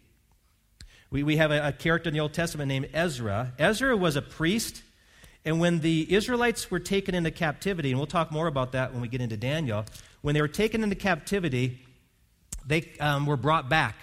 We, 1.10 1.22
we 1.22 1.36
have 1.36 1.50
a, 1.50 1.68
a 1.68 1.72
character 1.72 2.08
in 2.08 2.14
the 2.14 2.20
Old 2.20 2.32
Testament 2.32 2.68
named 2.68 2.88
Ezra. 2.92 3.52
Ezra 3.58 3.96
was 3.96 4.16
a 4.16 4.22
priest, 4.22 4.82
and 5.44 5.60
when 5.60 5.80
the 5.80 6.12
Israelites 6.12 6.70
were 6.70 6.80
taken 6.80 7.14
into 7.14 7.30
captivity, 7.30 7.90
and 7.90 7.98
we'll 7.98 8.06
talk 8.06 8.32
more 8.32 8.48
about 8.48 8.72
that 8.72 8.92
when 8.92 9.00
we 9.00 9.08
get 9.08 9.20
into 9.20 9.36
Daniel, 9.36 9.84
when 10.22 10.34
they 10.34 10.40
were 10.40 10.48
taken 10.48 10.82
into 10.82 10.96
captivity, 10.96 11.86
they 12.66 12.92
um, 12.98 13.26
were 13.26 13.36
brought 13.36 13.68
back. 13.68 13.96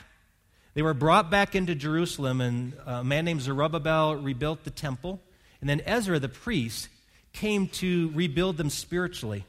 They 0.73 0.81
were 0.81 0.93
brought 0.93 1.29
back 1.29 1.55
into 1.55 1.75
Jerusalem, 1.75 2.41
and 2.41 2.73
a 2.85 3.03
man 3.03 3.25
named 3.25 3.41
Zerubbabel 3.41 4.15
rebuilt 4.15 4.63
the 4.63 4.71
temple. 4.71 5.21
And 5.61 5.69
then 5.69 5.81
Ezra, 5.85 6.19
the 6.19 6.29
priest, 6.29 6.89
came 7.31 7.67
to 7.67 8.11
rebuild 8.13 8.57
them 8.57 8.69
spiritually. 8.69 9.45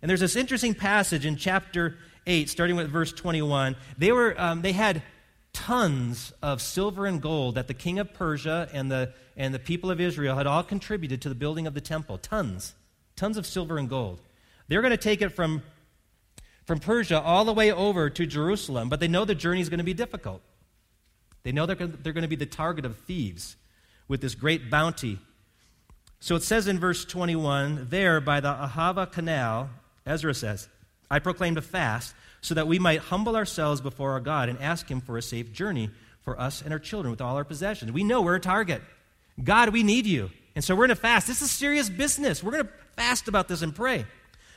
And 0.00 0.08
there's 0.08 0.20
this 0.20 0.36
interesting 0.36 0.74
passage 0.74 1.26
in 1.26 1.36
chapter 1.36 1.96
8, 2.26 2.48
starting 2.48 2.76
with 2.76 2.88
verse 2.88 3.12
21. 3.12 3.76
They, 3.98 4.12
were, 4.12 4.34
um, 4.40 4.62
they 4.62 4.72
had 4.72 5.02
tons 5.52 6.32
of 6.42 6.60
silver 6.60 7.06
and 7.06 7.22
gold 7.22 7.54
that 7.54 7.66
the 7.66 7.74
king 7.74 7.98
of 7.98 8.12
Persia 8.12 8.68
and 8.72 8.90
the, 8.90 9.12
and 9.36 9.54
the 9.54 9.58
people 9.58 9.90
of 9.90 10.00
Israel 10.00 10.36
had 10.36 10.46
all 10.46 10.62
contributed 10.62 11.22
to 11.22 11.28
the 11.28 11.34
building 11.34 11.66
of 11.66 11.74
the 11.74 11.80
temple. 11.80 12.18
Tons. 12.18 12.74
Tons 13.14 13.36
of 13.36 13.46
silver 13.46 13.78
and 13.78 13.88
gold. 13.88 14.20
They're 14.68 14.82
going 14.82 14.90
to 14.90 14.96
take 14.96 15.22
it 15.22 15.30
from, 15.30 15.62
from 16.64 16.78
Persia 16.78 17.20
all 17.20 17.44
the 17.44 17.54
way 17.54 17.72
over 17.72 18.10
to 18.10 18.26
Jerusalem, 18.26 18.88
but 18.88 19.00
they 19.00 19.08
know 19.08 19.24
the 19.24 19.34
journey 19.34 19.60
is 19.60 19.68
going 19.68 19.78
to 19.78 19.84
be 19.84 19.94
difficult. 19.94 20.42
They 21.46 21.52
know 21.52 21.64
they're 21.64 21.76
going, 21.76 21.96
they're 22.02 22.12
going 22.12 22.22
to 22.22 22.28
be 22.28 22.34
the 22.34 22.44
target 22.44 22.84
of 22.84 22.98
thieves 22.98 23.54
with 24.08 24.20
this 24.20 24.34
great 24.34 24.68
bounty. 24.68 25.20
So 26.18 26.34
it 26.34 26.42
says 26.42 26.66
in 26.66 26.80
verse 26.80 27.04
21 27.04 27.86
there 27.88 28.20
by 28.20 28.40
the 28.40 28.52
Ahava 28.52 29.12
Canal, 29.12 29.70
Ezra 30.04 30.34
says, 30.34 30.68
I 31.08 31.20
proclaimed 31.20 31.56
a 31.56 31.62
fast 31.62 32.16
so 32.40 32.54
that 32.54 32.66
we 32.66 32.80
might 32.80 32.98
humble 32.98 33.36
ourselves 33.36 33.80
before 33.80 34.10
our 34.10 34.20
God 34.20 34.48
and 34.48 34.60
ask 34.60 34.90
Him 34.90 35.00
for 35.00 35.16
a 35.16 35.22
safe 35.22 35.52
journey 35.52 35.90
for 36.22 36.36
us 36.36 36.62
and 36.62 36.72
our 36.72 36.80
children 36.80 37.12
with 37.12 37.20
all 37.20 37.36
our 37.36 37.44
possessions. 37.44 37.92
We 37.92 38.02
know 38.02 38.22
we're 38.22 38.34
a 38.34 38.40
target. 38.40 38.82
God, 39.44 39.68
we 39.68 39.84
need 39.84 40.04
you. 40.04 40.30
And 40.56 40.64
so 40.64 40.74
we're 40.74 40.88
going 40.88 40.96
to 40.96 41.00
fast. 41.00 41.28
This 41.28 41.42
is 41.42 41.52
serious 41.52 41.88
business. 41.88 42.42
We're 42.42 42.50
going 42.50 42.64
to 42.64 42.72
fast 42.96 43.28
about 43.28 43.46
this 43.46 43.62
and 43.62 43.72
pray. 43.72 44.04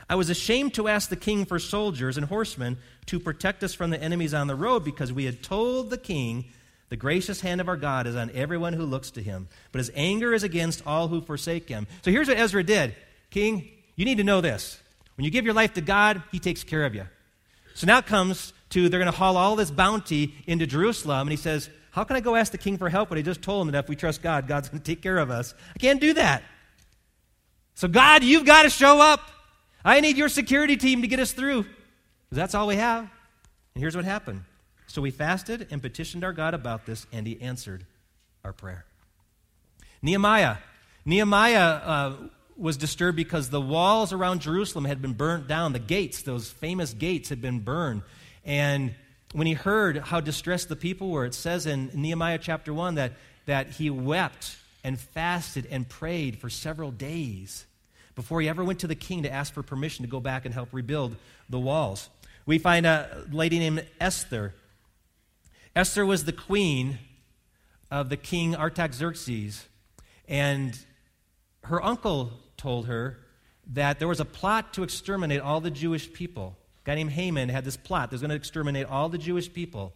I 0.09 0.15
was 0.15 0.31
ashamed 0.31 0.73
to 0.73 0.87
ask 0.87 1.07
the 1.07 1.15
king 1.15 1.45
for 1.45 1.59
soldiers 1.59 2.17
and 2.17 2.25
horsemen 2.25 2.79
to 3.05 3.19
protect 3.19 3.63
us 3.63 3.75
from 3.75 3.91
the 3.91 4.01
enemies 4.01 4.33
on 4.33 4.47
the 4.47 4.55
road 4.55 4.83
because 4.83 5.13
we 5.13 5.25
had 5.25 5.43
told 5.43 5.91
the 5.91 5.97
king, 5.99 6.45
The 6.89 6.97
gracious 6.97 7.41
hand 7.41 7.61
of 7.61 7.67
our 7.67 7.77
God 7.77 8.07
is 8.07 8.15
on 8.15 8.31
everyone 8.33 8.73
who 8.73 8.83
looks 8.83 9.11
to 9.11 9.21
him, 9.21 9.47
but 9.71 9.79
his 9.79 9.91
anger 9.95 10.33
is 10.33 10.43
against 10.43 10.85
all 10.85 11.07
who 11.07 11.21
forsake 11.21 11.69
him. 11.69 11.87
So 12.03 12.11
here's 12.11 12.27
what 12.27 12.37
Ezra 12.37 12.63
did 12.63 12.95
King, 13.29 13.69
you 13.95 14.05
need 14.05 14.17
to 14.17 14.23
know 14.23 14.41
this. 14.41 14.79
When 15.15 15.25
you 15.25 15.31
give 15.31 15.45
your 15.45 15.53
life 15.53 15.73
to 15.73 15.81
God, 15.81 16.23
he 16.31 16.39
takes 16.39 16.63
care 16.63 16.85
of 16.85 16.95
you. 16.95 17.05
So 17.75 17.85
now 17.85 18.01
comes 18.01 18.53
to 18.69 18.89
they're 18.89 18.99
going 18.99 19.11
to 19.11 19.17
haul 19.17 19.37
all 19.37 19.55
this 19.55 19.71
bounty 19.71 20.33
into 20.47 20.65
Jerusalem, 20.65 21.21
and 21.21 21.31
he 21.31 21.37
says, 21.37 21.69
How 21.91 22.03
can 22.03 22.15
I 22.15 22.21
go 22.21 22.35
ask 22.35 22.51
the 22.51 22.57
king 22.57 22.77
for 22.77 22.89
help 22.89 23.09
when 23.09 23.19
I 23.19 23.21
just 23.21 23.41
told 23.41 23.67
him 23.67 23.71
that 23.73 23.85
if 23.85 23.89
we 23.89 23.95
trust 23.95 24.21
God, 24.21 24.47
God's 24.47 24.69
going 24.69 24.81
to 24.81 24.85
take 24.85 25.01
care 25.01 25.17
of 25.17 25.29
us? 25.29 25.53
I 25.75 25.79
can't 25.79 26.01
do 26.01 26.13
that. 26.13 26.43
So, 27.75 27.87
God, 27.87 28.23
you've 28.23 28.45
got 28.45 28.63
to 28.63 28.69
show 28.69 28.99
up. 28.99 29.21
I 29.85 30.01
need 30.01 30.17
your 30.17 30.29
security 30.29 30.75
team 30.75 31.01
to 31.01 31.07
get 31.07 31.19
us 31.19 31.31
through. 31.31 31.63
Because 31.63 32.35
that's 32.35 32.55
all 32.55 32.67
we 32.67 32.75
have. 32.75 33.09
And 33.75 33.81
here's 33.81 33.95
what 33.95 34.05
happened. 34.05 34.43
So 34.89 35.03
we 35.03 35.11
fasted 35.11 35.67
and 35.69 35.81
petitioned 35.81 36.23
our 36.23 36.33
God 36.33 36.55
about 36.55 36.87
this, 36.87 37.05
and 37.11 37.27
he 37.27 37.39
answered 37.41 37.85
our 38.43 38.51
prayer. 38.51 38.85
Nehemiah. 40.01 40.57
Nehemiah 41.05 41.59
uh, 41.59 42.13
was 42.57 42.75
disturbed 42.75 43.15
because 43.15 43.49
the 43.49 43.61
walls 43.61 44.11
around 44.11 44.41
Jerusalem 44.41 44.85
had 44.85 44.99
been 44.99 45.13
burnt 45.13 45.47
down. 45.47 45.73
The 45.73 45.79
gates, 45.79 46.23
those 46.23 46.49
famous 46.49 46.93
gates, 46.93 47.29
had 47.29 47.39
been 47.39 47.59
burned. 47.59 48.01
And 48.43 48.95
when 49.33 49.45
he 49.45 49.53
heard 49.53 49.97
how 49.97 50.21
distressed 50.21 50.69
the 50.69 50.75
people 50.75 51.11
were, 51.11 51.25
it 51.25 51.35
says 51.35 51.67
in 51.67 51.91
Nehemiah 51.93 52.39
chapter 52.41 52.73
1 52.73 52.95
that, 52.95 53.13
that 53.45 53.69
he 53.69 53.91
wept 53.91 54.57
and 54.83 54.99
fasted 54.99 55.67
and 55.69 55.87
prayed 55.87 56.39
for 56.39 56.49
several 56.49 56.89
days 56.89 57.67
before 58.15 58.41
he 58.41 58.49
ever 58.49 58.63
went 58.63 58.79
to 58.79 58.87
the 58.87 58.95
king 58.95 59.21
to 59.23 59.31
ask 59.31 59.53
for 59.53 59.61
permission 59.61 60.03
to 60.03 60.09
go 60.09 60.19
back 60.19 60.45
and 60.45 60.53
help 60.53 60.69
rebuild 60.71 61.15
the 61.47 61.59
walls. 61.59 62.09
We 62.47 62.57
find 62.57 62.87
a 62.87 63.25
lady 63.31 63.59
named 63.59 63.85
Esther. 64.01 64.55
Esther 65.75 66.05
was 66.05 66.25
the 66.25 66.33
queen 66.33 66.99
of 67.91 68.09
the 68.09 68.17
king 68.17 68.55
Artaxerxes, 68.55 69.67
and 70.27 70.77
her 71.63 71.83
uncle 71.83 72.31
told 72.57 72.87
her 72.87 73.19
that 73.67 73.99
there 73.99 74.07
was 74.07 74.19
a 74.19 74.25
plot 74.25 74.73
to 74.73 74.83
exterminate 74.83 75.41
all 75.41 75.61
the 75.61 75.71
Jewish 75.71 76.11
people. 76.11 76.57
A 76.83 76.85
guy 76.85 76.95
named 76.95 77.11
Haman 77.11 77.49
had 77.49 77.63
this 77.63 77.77
plot. 77.77 78.09
There's 78.09 78.21
going 78.21 78.29
to 78.29 78.35
exterminate 78.35 78.87
all 78.87 79.09
the 79.09 79.17
Jewish 79.17 79.51
people. 79.51 79.93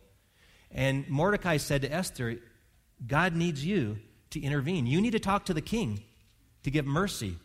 And 0.71 1.07
Mordecai 1.09 1.57
said 1.57 1.81
to 1.81 1.91
Esther, 1.91 2.39
God 3.05 3.35
needs 3.35 3.65
you 3.65 3.97
to 4.31 4.41
intervene. 4.41 4.85
You 4.85 5.01
need 5.01 5.11
to 5.11 5.19
talk 5.19 5.45
to 5.45 5.53
the 5.53 5.61
king 5.61 6.03
to 6.63 6.71
give 6.71 6.85
mercy. 6.85 7.37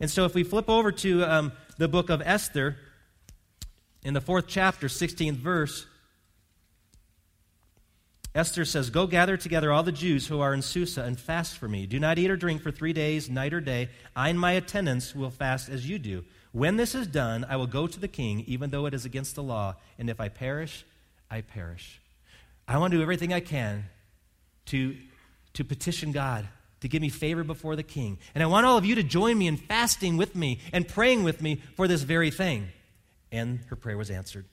And 0.00 0.10
so 0.10 0.24
if 0.24 0.34
we 0.34 0.42
flip 0.42 0.68
over 0.68 0.90
to 0.92 1.24
um, 1.24 1.52
the 1.78 1.88
book 1.88 2.10
of 2.10 2.22
Esther, 2.24 2.76
in 4.02 4.12
the 4.12 4.20
fourth 4.20 4.46
chapter, 4.46 4.86
16th 4.86 5.36
verse, 5.36 5.86
Esther 8.34 8.64
says, 8.64 8.90
Go 8.90 9.06
gather 9.06 9.36
together 9.36 9.72
all 9.72 9.84
the 9.84 9.92
Jews 9.92 10.26
who 10.26 10.40
are 10.40 10.52
in 10.52 10.62
Susa 10.62 11.02
and 11.02 11.18
fast 11.18 11.56
for 11.56 11.68
me. 11.68 11.86
Do 11.86 12.00
not 12.00 12.18
eat 12.18 12.30
or 12.30 12.36
drink 12.36 12.62
for 12.62 12.72
three 12.72 12.92
days, 12.92 13.30
night 13.30 13.54
or 13.54 13.60
day. 13.60 13.90
I 14.16 14.28
and 14.28 14.40
my 14.40 14.52
attendants 14.52 15.14
will 15.14 15.30
fast 15.30 15.68
as 15.68 15.88
you 15.88 16.00
do. 16.00 16.24
When 16.50 16.76
this 16.76 16.94
is 16.94 17.06
done, 17.06 17.46
I 17.48 17.56
will 17.56 17.66
go 17.68 17.86
to 17.86 18.00
the 18.00 18.08
king, 18.08 18.44
even 18.46 18.70
though 18.70 18.86
it 18.86 18.94
is 18.94 19.04
against 19.04 19.36
the 19.36 19.42
law. 19.42 19.76
And 19.98 20.10
if 20.10 20.20
I 20.20 20.28
perish, 20.28 20.84
I 21.30 21.42
perish. 21.42 22.00
I 22.66 22.78
want 22.78 22.90
to 22.92 22.98
do 22.98 23.02
everything 23.02 23.32
I 23.32 23.40
can 23.40 23.84
to, 24.66 24.96
to 25.52 25.64
petition 25.64 26.10
God 26.10 26.48
to 26.80 26.88
give 26.88 27.02
me 27.02 27.08
favor 27.08 27.44
before 27.44 27.76
the 27.76 27.82
king. 27.82 28.18
And 28.34 28.42
I 28.42 28.46
want 28.46 28.66
all 28.66 28.76
of 28.76 28.84
you 28.84 28.96
to 28.96 29.02
join 29.02 29.38
me 29.38 29.46
in 29.46 29.56
fasting 29.56 30.16
with 30.16 30.34
me 30.34 30.58
and 30.72 30.86
praying 30.86 31.22
with 31.22 31.40
me 31.40 31.62
for 31.76 31.88
this 31.88 32.02
very 32.02 32.30
thing. 32.30 32.68
And 33.30 33.60
her 33.68 33.76
prayer 33.76 33.96
was 33.96 34.10
answered. 34.10 34.44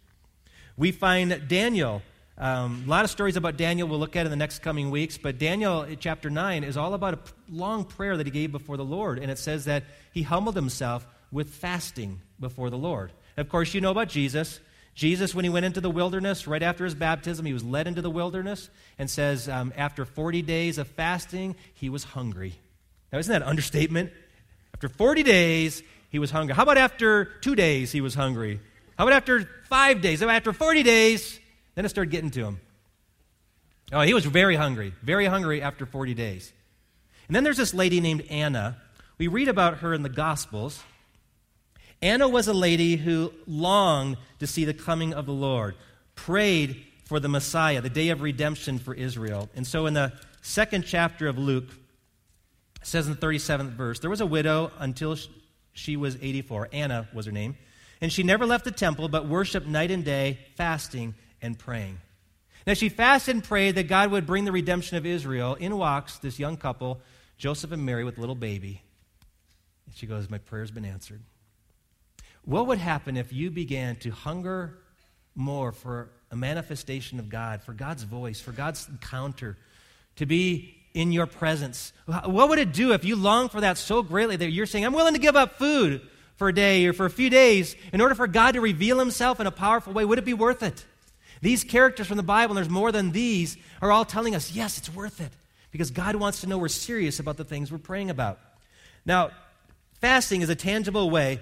We 0.77 0.91
find 0.91 1.47
Daniel 1.47 2.01
um, 2.41 2.83
a 2.87 2.89
lot 2.89 3.05
of 3.05 3.11
stories 3.11 3.35
about 3.35 3.55
Daniel 3.55 3.87
we'll 3.87 3.99
look 3.99 4.15
at 4.15 4.25
in 4.25 4.31
the 4.31 4.35
next 4.35 4.63
coming 4.63 4.89
weeks, 4.89 5.19
but 5.19 5.37
Daniel, 5.37 5.85
chapter 5.99 6.31
9, 6.31 6.63
is 6.63 6.75
all 6.75 6.95
about 6.95 7.13
a 7.13 7.19
long 7.51 7.85
prayer 7.85 8.17
that 8.17 8.25
he 8.25 8.31
gave 8.31 8.51
before 8.51 8.77
the 8.77 8.83
Lord. 8.83 9.19
And 9.19 9.29
it 9.29 9.37
says 9.37 9.65
that 9.65 9.83
he 10.11 10.23
humbled 10.23 10.55
himself 10.55 11.05
with 11.31 11.51
fasting 11.51 12.19
before 12.39 12.71
the 12.71 12.79
Lord. 12.79 13.11
Of 13.37 13.47
course, 13.47 13.75
you 13.75 13.81
know 13.81 13.91
about 13.91 14.09
Jesus. 14.09 14.59
Jesus, 14.95 15.35
when 15.35 15.45
he 15.45 15.49
went 15.49 15.67
into 15.67 15.81
the 15.81 15.91
wilderness, 15.91 16.47
right 16.47 16.63
after 16.63 16.83
his 16.83 16.95
baptism, 16.95 17.45
he 17.45 17.53
was 17.53 17.63
led 17.63 17.87
into 17.87 18.01
the 18.01 18.09
wilderness 18.09 18.71
and 18.97 19.07
says, 19.07 19.47
um, 19.47 19.71
after 19.77 20.03
40 20.03 20.41
days 20.41 20.79
of 20.79 20.87
fasting, 20.87 21.55
he 21.75 21.89
was 21.89 22.03
hungry. 22.03 22.55
Now, 23.13 23.19
isn't 23.19 23.31
that 23.31 23.43
an 23.43 23.47
understatement? 23.47 24.11
After 24.73 24.89
40 24.89 25.21
days, 25.21 25.83
he 26.09 26.17
was 26.17 26.31
hungry. 26.31 26.55
How 26.55 26.63
about 26.63 26.79
after 26.79 27.25
two 27.25 27.55
days, 27.55 27.91
he 27.91 28.01
was 28.01 28.15
hungry? 28.15 28.59
How 28.97 29.03
about 29.03 29.15
after 29.15 29.47
five 29.69 30.01
days? 30.01 30.21
How 30.21 30.25
about 30.25 30.37
after 30.37 30.53
40 30.53 30.81
days, 30.81 31.39
then 31.75 31.85
it 31.85 31.89
started 31.89 32.11
getting 32.11 32.31
to 32.31 32.45
him. 32.45 32.59
Oh, 33.91 34.01
he 34.01 34.13
was 34.13 34.25
very 34.25 34.55
hungry, 34.55 34.93
very 35.01 35.25
hungry 35.25 35.61
after 35.61 35.85
40 35.85 36.13
days. 36.13 36.53
And 37.27 37.35
then 37.35 37.43
there's 37.43 37.57
this 37.57 37.73
lady 37.73 37.99
named 37.99 38.23
Anna. 38.29 38.77
We 39.17 39.27
read 39.27 39.47
about 39.47 39.79
her 39.79 39.93
in 39.93 40.03
the 40.03 40.09
Gospels. 40.09 40.81
Anna 42.01 42.27
was 42.27 42.47
a 42.47 42.53
lady 42.53 42.95
who 42.95 43.33
longed 43.45 44.17
to 44.39 44.47
see 44.47 44.65
the 44.65 44.73
coming 44.73 45.13
of 45.13 45.25
the 45.25 45.33
Lord, 45.33 45.75
prayed 46.15 46.83
for 47.05 47.19
the 47.19 47.29
Messiah, 47.29 47.81
the 47.81 47.89
day 47.89 48.09
of 48.09 48.21
redemption 48.21 48.79
for 48.79 48.93
Israel. 48.93 49.49
And 49.55 49.67
so 49.67 49.85
in 49.85 49.93
the 49.93 50.13
second 50.41 50.85
chapter 50.85 51.27
of 51.27 51.37
Luke, 51.37 51.69
it 52.81 52.87
says 52.87 53.07
in 53.07 53.13
the 53.13 53.19
37th 53.19 53.71
verse, 53.71 53.99
there 53.99 54.09
was 54.09 54.21
a 54.21 54.25
widow 54.25 54.71
until 54.79 55.17
she 55.73 55.95
was 55.97 56.17
84. 56.21 56.69
Anna 56.73 57.07
was 57.13 57.25
her 57.27 57.31
name. 57.31 57.57
And 57.99 58.11
she 58.11 58.23
never 58.23 58.45
left 58.47 58.65
the 58.65 58.71
temple, 58.71 59.09
but 59.09 59.27
worshiped 59.27 59.67
night 59.67 59.91
and 59.91 60.03
day, 60.03 60.39
fasting 60.55 61.13
and 61.41 61.57
praying. 61.57 61.99
Now, 62.67 62.73
she 62.73 62.89
fasted 62.89 63.35
and 63.35 63.43
prayed 63.43 63.75
that 63.75 63.87
God 63.87 64.11
would 64.11 64.27
bring 64.27 64.45
the 64.45 64.51
redemption 64.51 64.97
of 64.97 65.05
Israel. 65.05 65.55
In 65.55 65.77
walks 65.77 66.17
this 66.17 66.37
young 66.37 66.57
couple, 66.57 67.01
Joseph 67.37 67.71
and 67.71 67.85
Mary, 67.85 68.03
with 68.03 68.17
a 68.17 68.19
little 68.19 68.35
baby. 68.35 68.81
And 69.87 69.95
she 69.95 70.05
goes, 70.05 70.29
My 70.29 70.37
prayer's 70.37 70.71
been 70.71 70.85
answered. 70.85 71.21
What 72.43 72.67
would 72.67 72.77
happen 72.77 73.17
if 73.17 73.33
you 73.33 73.51
began 73.51 73.95
to 73.97 74.11
hunger 74.11 74.77
more 75.35 75.71
for 75.71 76.09
a 76.31 76.35
manifestation 76.35 77.19
of 77.19 77.29
God, 77.29 77.63
for 77.63 77.73
God's 77.73 78.03
voice, 78.03 78.39
for 78.39 78.51
God's 78.51 78.87
encounter, 78.87 79.57
to 80.17 80.25
be 80.25 80.75
in 80.93 81.11
your 81.11 81.25
presence? 81.25 81.93
What 82.05 82.49
would 82.49 82.59
it 82.59 82.73
do 82.73 82.93
if 82.93 83.03
you 83.05 83.15
long 83.15 83.49
for 83.49 83.61
that 83.61 83.77
so 83.77 84.03
greatly 84.03 84.35
that 84.35 84.51
you're 84.51 84.65
saying, 84.65 84.85
I'm 84.85 84.93
willing 84.93 85.13
to 85.13 85.19
give 85.19 85.35
up 85.35 85.57
food 85.57 86.01
for 86.35 86.49
a 86.49 86.53
day 86.53 86.85
or 86.85 86.93
for 86.93 87.05
a 87.05 87.09
few 87.09 87.29
days 87.29 87.75
in 87.93 88.01
order 88.01 88.15
for 88.15 88.27
God 88.27 88.53
to 88.53 88.61
reveal 88.61 88.99
himself 88.99 89.39
in 89.39 89.47
a 89.47 89.51
powerful 89.51 89.93
way? 89.93 90.05
Would 90.05 90.17
it 90.17 90.25
be 90.25 90.33
worth 90.33 90.63
it? 90.63 90.85
These 91.41 91.63
characters 91.63 92.07
from 92.07 92.17
the 92.17 92.23
Bible, 92.23 92.51
and 92.51 92.57
there's 92.57 92.69
more 92.69 92.91
than 92.91 93.11
these, 93.11 93.57
are 93.81 93.91
all 93.91 94.05
telling 94.05 94.35
us, 94.35 94.51
yes, 94.51 94.77
it's 94.77 94.93
worth 94.93 95.19
it 95.19 95.31
because 95.71 95.89
God 95.89 96.15
wants 96.15 96.41
to 96.41 96.47
know 96.47 96.57
we're 96.57 96.67
serious 96.67 97.19
about 97.19 97.37
the 97.37 97.43
things 97.43 97.71
we're 97.71 97.79
praying 97.79 98.09
about. 98.09 98.39
Now, 99.05 99.31
fasting 99.99 100.41
is 100.41 100.49
a 100.49 100.55
tangible 100.55 101.09
way 101.09 101.39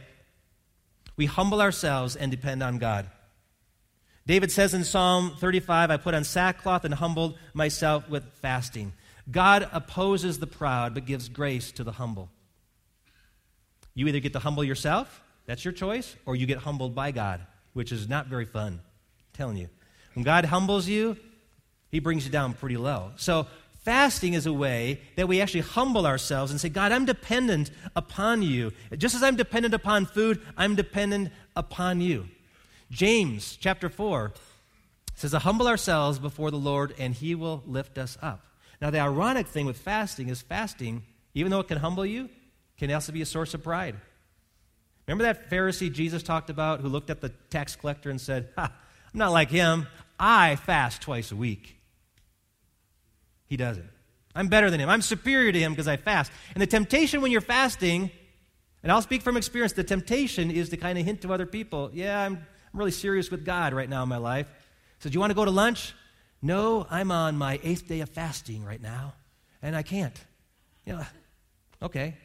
we 1.18 1.26
humble 1.26 1.62
ourselves 1.62 2.16
and 2.16 2.32
depend 2.32 2.64
on 2.64 2.78
God. 2.78 3.10
David 4.26 4.52
says 4.52 4.74
in 4.74 4.86
Psalm 4.86 5.36
35, 5.38 5.92
I 5.92 5.98
put 5.98 6.14
on 6.14 6.24
sackcloth 6.24 6.86
and 6.86 6.94
humbled 6.94 7.38
myself 7.54 8.08
with 8.08 8.24
fasting. 8.36 8.94
God 9.30 9.68
opposes 9.74 10.40
the 10.40 10.48
proud 10.48 10.94
but 10.94 11.06
gives 11.06 11.28
grace 11.28 11.72
to 11.74 11.84
the 11.84 11.92
humble. 11.92 12.30
You 13.96 14.08
either 14.08 14.20
get 14.20 14.34
to 14.34 14.40
humble 14.40 14.64
yourself, 14.64 15.22
that's 15.46 15.66
your 15.66 15.74
choice, 15.74 16.16
or 16.26 16.36
you 16.36 16.46
get 16.46 16.60
humbled 16.60 16.96
by 16.96 17.12
God, 17.12 17.42
which 17.74 17.92
is 17.92 18.08
not 18.08 18.28
very 18.28 18.46
fun. 18.46 18.74
I'm 18.74 19.34
telling 19.34 19.58
you. 19.58 19.68
When 20.14 20.24
God 20.24 20.46
humbles 20.46 20.88
you, 20.88 21.18
he 21.90 22.00
brings 22.00 22.26
you 22.26 22.32
down 22.32 22.54
pretty 22.54 22.78
low. 22.78 23.12
So 23.16 23.48
Fasting 23.90 24.34
is 24.34 24.46
a 24.46 24.54
way 24.54 25.00
that 25.16 25.28
we 25.28 25.40
actually 25.40 25.62
humble 25.62 26.06
ourselves 26.06 26.52
and 26.52 26.60
say, 26.60 26.70
God, 26.70 26.92
I'm 26.92 27.06
dependent 27.06 27.72
upon 27.96 28.42
you. 28.42 28.74
Just 28.98 29.16
as 29.16 29.24
I'm 29.24 29.38
dependent 29.38 29.74
upon 29.74 30.06
food, 30.06 30.42
I'm 30.58 30.76
dependent 30.76 31.32
upon 31.56 32.02
you. 32.02 32.28
James 32.92 33.58
chapter 33.60 33.90
4 33.90 34.34
says, 35.16 35.32
to 35.32 35.40
humble 35.40 35.68
ourselves 35.68 36.20
before 36.20 36.52
the 36.52 36.58
Lord, 36.58 36.94
and 37.00 37.14
he 37.14 37.36
will 37.36 37.64
lift 37.66 37.98
us 37.98 38.18
up. 38.22 38.46
Now, 38.82 38.90
the 38.90 39.00
ironic 39.00 39.48
thing 39.48 39.66
with 39.66 39.78
fasting 39.78 40.28
is 40.28 40.42
fasting, 40.42 41.04
even 41.34 41.50
though 41.50 41.60
it 41.60 41.68
can 41.68 41.78
humble 41.78 42.06
you, 42.06 42.30
can 42.78 42.92
also 42.92 43.12
be 43.12 43.22
a 43.22 43.26
source 43.26 43.54
of 43.54 43.64
pride. 43.64 43.96
Remember 45.08 45.24
that 45.24 45.50
Pharisee 45.50 45.92
Jesus 45.92 46.22
talked 46.22 46.50
about 46.50 46.82
who 46.82 46.90
looked 46.90 47.10
at 47.10 47.22
the 47.22 47.30
tax 47.50 47.76
collector 47.76 48.10
and 48.10 48.20
said, 48.20 48.50
I'm 49.14 49.18
not 49.18 49.32
like 49.32 49.50
him. 49.50 49.88
I 50.20 50.56
fast 50.58 51.02
twice 51.02 51.32
a 51.32 51.36
week. 51.36 51.78
He 53.48 53.58
doesn't. 53.58 53.90
I'm 54.36 54.48
better 54.48 54.70
than 54.70 54.80
him. 54.80 54.90
I'm 54.90 55.02
superior 55.02 55.52
to 55.52 55.60
him 55.60 55.72
because 55.72 55.88
I 55.88 55.98
fast. 55.98 56.32
And 56.54 56.62
the 56.62 56.68
temptation 56.68 57.22
when 57.22 57.32
you're 57.32 57.42
fasting, 57.42 58.12
and 58.84 58.92
I'll 58.92 59.02
speak 59.02 59.22
from 59.22 59.38
experience, 59.38 59.74
the 59.74 59.84
temptation 59.84 60.52
is 60.52 60.70
to 60.70 60.78
kind 60.78 61.00
of 61.00 61.06
hint 61.06 61.22
to 61.22 61.34
other 61.34 61.46
people, 61.46 61.90
yeah, 61.94 62.22
I'm, 62.22 62.36
I'm 62.36 62.80
really 62.80 62.92
serious 62.92 63.32
with 63.32 63.44
God 63.44 63.74
right 63.74 63.90
now 63.90 64.04
in 64.04 64.10
my 64.10 64.18
life. 64.18 64.48
So, 65.00 65.10
do 65.10 65.14
you 65.14 65.20
want 65.20 65.32
to 65.32 65.36
go 65.36 65.46
to 65.46 65.52
lunch? 65.52 65.94
No, 66.42 66.86
I'm 66.90 67.12
on 67.12 67.38
my 67.38 67.60
eighth 67.64 67.88
day 67.88 68.02
of 68.02 68.10
fasting 68.10 68.64
right 68.64 68.82
now, 68.82 69.14
and 69.62 69.76
I 69.76 69.82
can't. 69.82 70.18
You 70.86 70.94
know, 70.94 71.06
okay. 71.84 72.16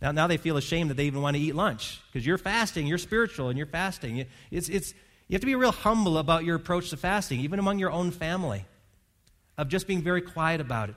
Now, 0.00 0.12
now 0.12 0.26
they 0.26 0.38
feel 0.38 0.56
ashamed 0.56 0.90
that 0.90 0.96
they 0.96 1.04
even 1.04 1.20
want 1.20 1.36
to 1.36 1.42
eat 1.42 1.54
lunch 1.54 2.00
because 2.06 2.26
you're 2.26 2.38
fasting, 2.38 2.86
you're 2.86 2.98
spiritual, 2.98 3.48
and 3.48 3.58
you're 3.58 3.66
fasting. 3.66 4.24
It's, 4.50 4.68
it's, 4.68 4.94
you 5.30 5.36
have 5.36 5.42
to 5.42 5.46
be 5.46 5.54
real 5.54 5.70
humble 5.70 6.18
about 6.18 6.44
your 6.44 6.56
approach 6.56 6.90
to 6.90 6.96
fasting, 6.96 7.38
even 7.38 7.60
among 7.60 7.78
your 7.78 7.92
own 7.92 8.10
family 8.10 8.64
of 9.56 9.68
just 9.68 9.86
being 9.86 10.02
very 10.02 10.20
quiet 10.20 10.60
about 10.60 10.88
it. 10.88 10.96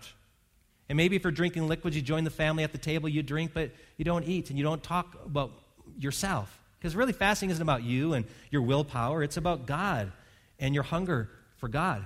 And 0.90 0.98
maybe 0.98 1.16
if 1.16 1.24
you're 1.24 1.32
drinking 1.32 1.68
liquids, 1.68 1.96
you 1.96 2.02
join 2.02 2.24
the 2.24 2.32
family 2.32 2.64
at 2.64 2.72
the 2.72 2.80
table, 2.80 3.08
you 3.08 3.22
drink, 3.22 3.52
but 3.54 3.70
you 3.96 4.04
don't 4.04 4.28
eat 4.28 4.50
and 4.50 4.58
you 4.58 4.66
don't 4.66 4.82
talk 4.82 5.20
about 5.24 5.52
yourself. 6.00 6.60
Because 6.80 6.96
really, 6.96 7.14
fasting 7.14 7.52
isn't 7.52 7.62
about 7.62 7.84
you 7.84 8.16
and 8.16 8.26
your 8.50 8.64
willpower, 8.64 9.22
it's 9.22 9.38
about 9.38 9.68
God 9.68 10.12
and 10.58 10.74
your 10.74 10.84
hunger 10.84 11.30
for 11.58 11.68
God. 11.68 12.04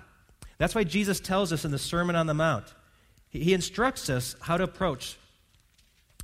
That's 0.58 0.76
why 0.76 0.84
Jesus 0.84 1.22
tells 1.22 1.54
us 1.54 1.64
in 1.64 1.72
the 1.72 1.80
Sermon 1.80 2.18
on 2.18 2.28
the 2.28 2.34
Mount, 2.34 2.66
he 3.30 3.54
instructs 3.54 4.10
us 4.10 4.36
how 4.42 4.58
to 4.58 4.66
approach 4.66 5.16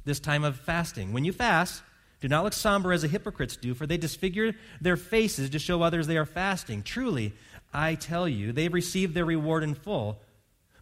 this 0.03 0.19
time 0.19 0.43
of 0.43 0.58
fasting. 0.58 1.13
When 1.13 1.23
you 1.23 1.32
fast, 1.32 1.82
do 2.23 2.29
not 2.29 2.45
look 2.45 2.53
somber 2.53 2.93
as 2.93 3.01
the 3.01 3.09
hypocrites 3.09 3.57
do, 3.57 3.73
for 3.73 3.86
they 3.86 3.97
disfigure 3.97 4.55
their 4.79 4.95
faces 4.95 5.49
to 5.49 5.59
show 5.59 5.81
others 5.81 6.07
they 6.07 6.15
are 6.15 6.25
fasting. 6.25 6.81
Truly, 6.81 7.33
I 7.73 7.95
tell 7.95 8.29
you, 8.29 8.53
they've 8.53 8.73
received 8.73 9.13
their 9.13 9.25
reward 9.25 9.62
in 9.62 9.75
full. 9.75 10.21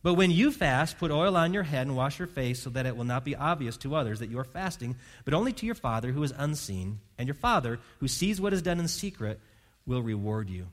But 0.03 0.13
when 0.13 0.29
you 0.29 0.51
fast, 0.51 0.99
put 0.99 1.09
oil 1.09 1.35
on 1.35 1.51
your 1.51 1.63
head 1.63 1.87
and 1.87 1.95
wash 1.95 2.19
your 2.19 2.27
face 2.27 2.61
so 2.61 2.69
that 2.69 2.85
it 2.85 2.95
will 2.95 3.05
not 3.05 3.25
be 3.25 3.35
obvious 3.35 3.75
to 3.77 3.95
others 3.95 4.19
that 4.19 4.29
you 4.29 4.37
are 4.37 4.43
fasting, 4.43 4.97
but 5.25 5.33
only 5.33 5.51
to 5.53 5.65
your 5.65 5.73
Father 5.73 6.11
who 6.11 6.21
is 6.21 6.31
unseen. 6.37 6.99
And 7.17 7.27
your 7.27 7.33
Father, 7.33 7.79
who 8.01 8.07
sees 8.07 8.39
what 8.39 8.53
is 8.53 8.61
done 8.61 8.79
in 8.79 8.87
secret, 8.87 9.39
will 9.87 10.03
reward 10.03 10.47
you. 10.47 10.67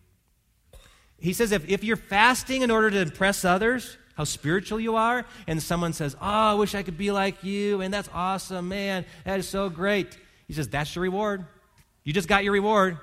He 1.18 1.32
says 1.32 1.50
if, 1.50 1.66
if 1.66 1.82
you're 1.82 1.96
fasting 1.96 2.60
in 2.60 2.70
order 2.70 2.90
to 2.90 3.00
impress 3.00 3.42
others, 3.42 3.96
how 4.16 4.24
spiritual 4.24 4.80
you 4.80 4.96
are, 4.96 5.24
and 5.46 5.62
someone 5.62 5.94
says, 5.94 6.14
Oh, 6.20 6.26
I 6.26 6.54
wish 6.54 6.74
I 6.74 6.82
could 6.82 6.98
be 6.98 7.10
like 7.10 7.42
you, 7.42 7.80
and 7.80 7.94
that's 7.94 8.10
awesome, 8.12 8.68
man, 8.68 9.06
that 9.24 9.38
is 9.38 9.48
so 9.48 9.70
great. 9.70 10.18
He 10.48 10.54
says, 10.54 10.68
That's 10.68 10.94
your 10.96 11.04
reward. 11.04 11.46
You 12.02 12.12
just 12.12 12.26
got 12.26 12.42
your 12.42 12.52
reward. 12.52 12.98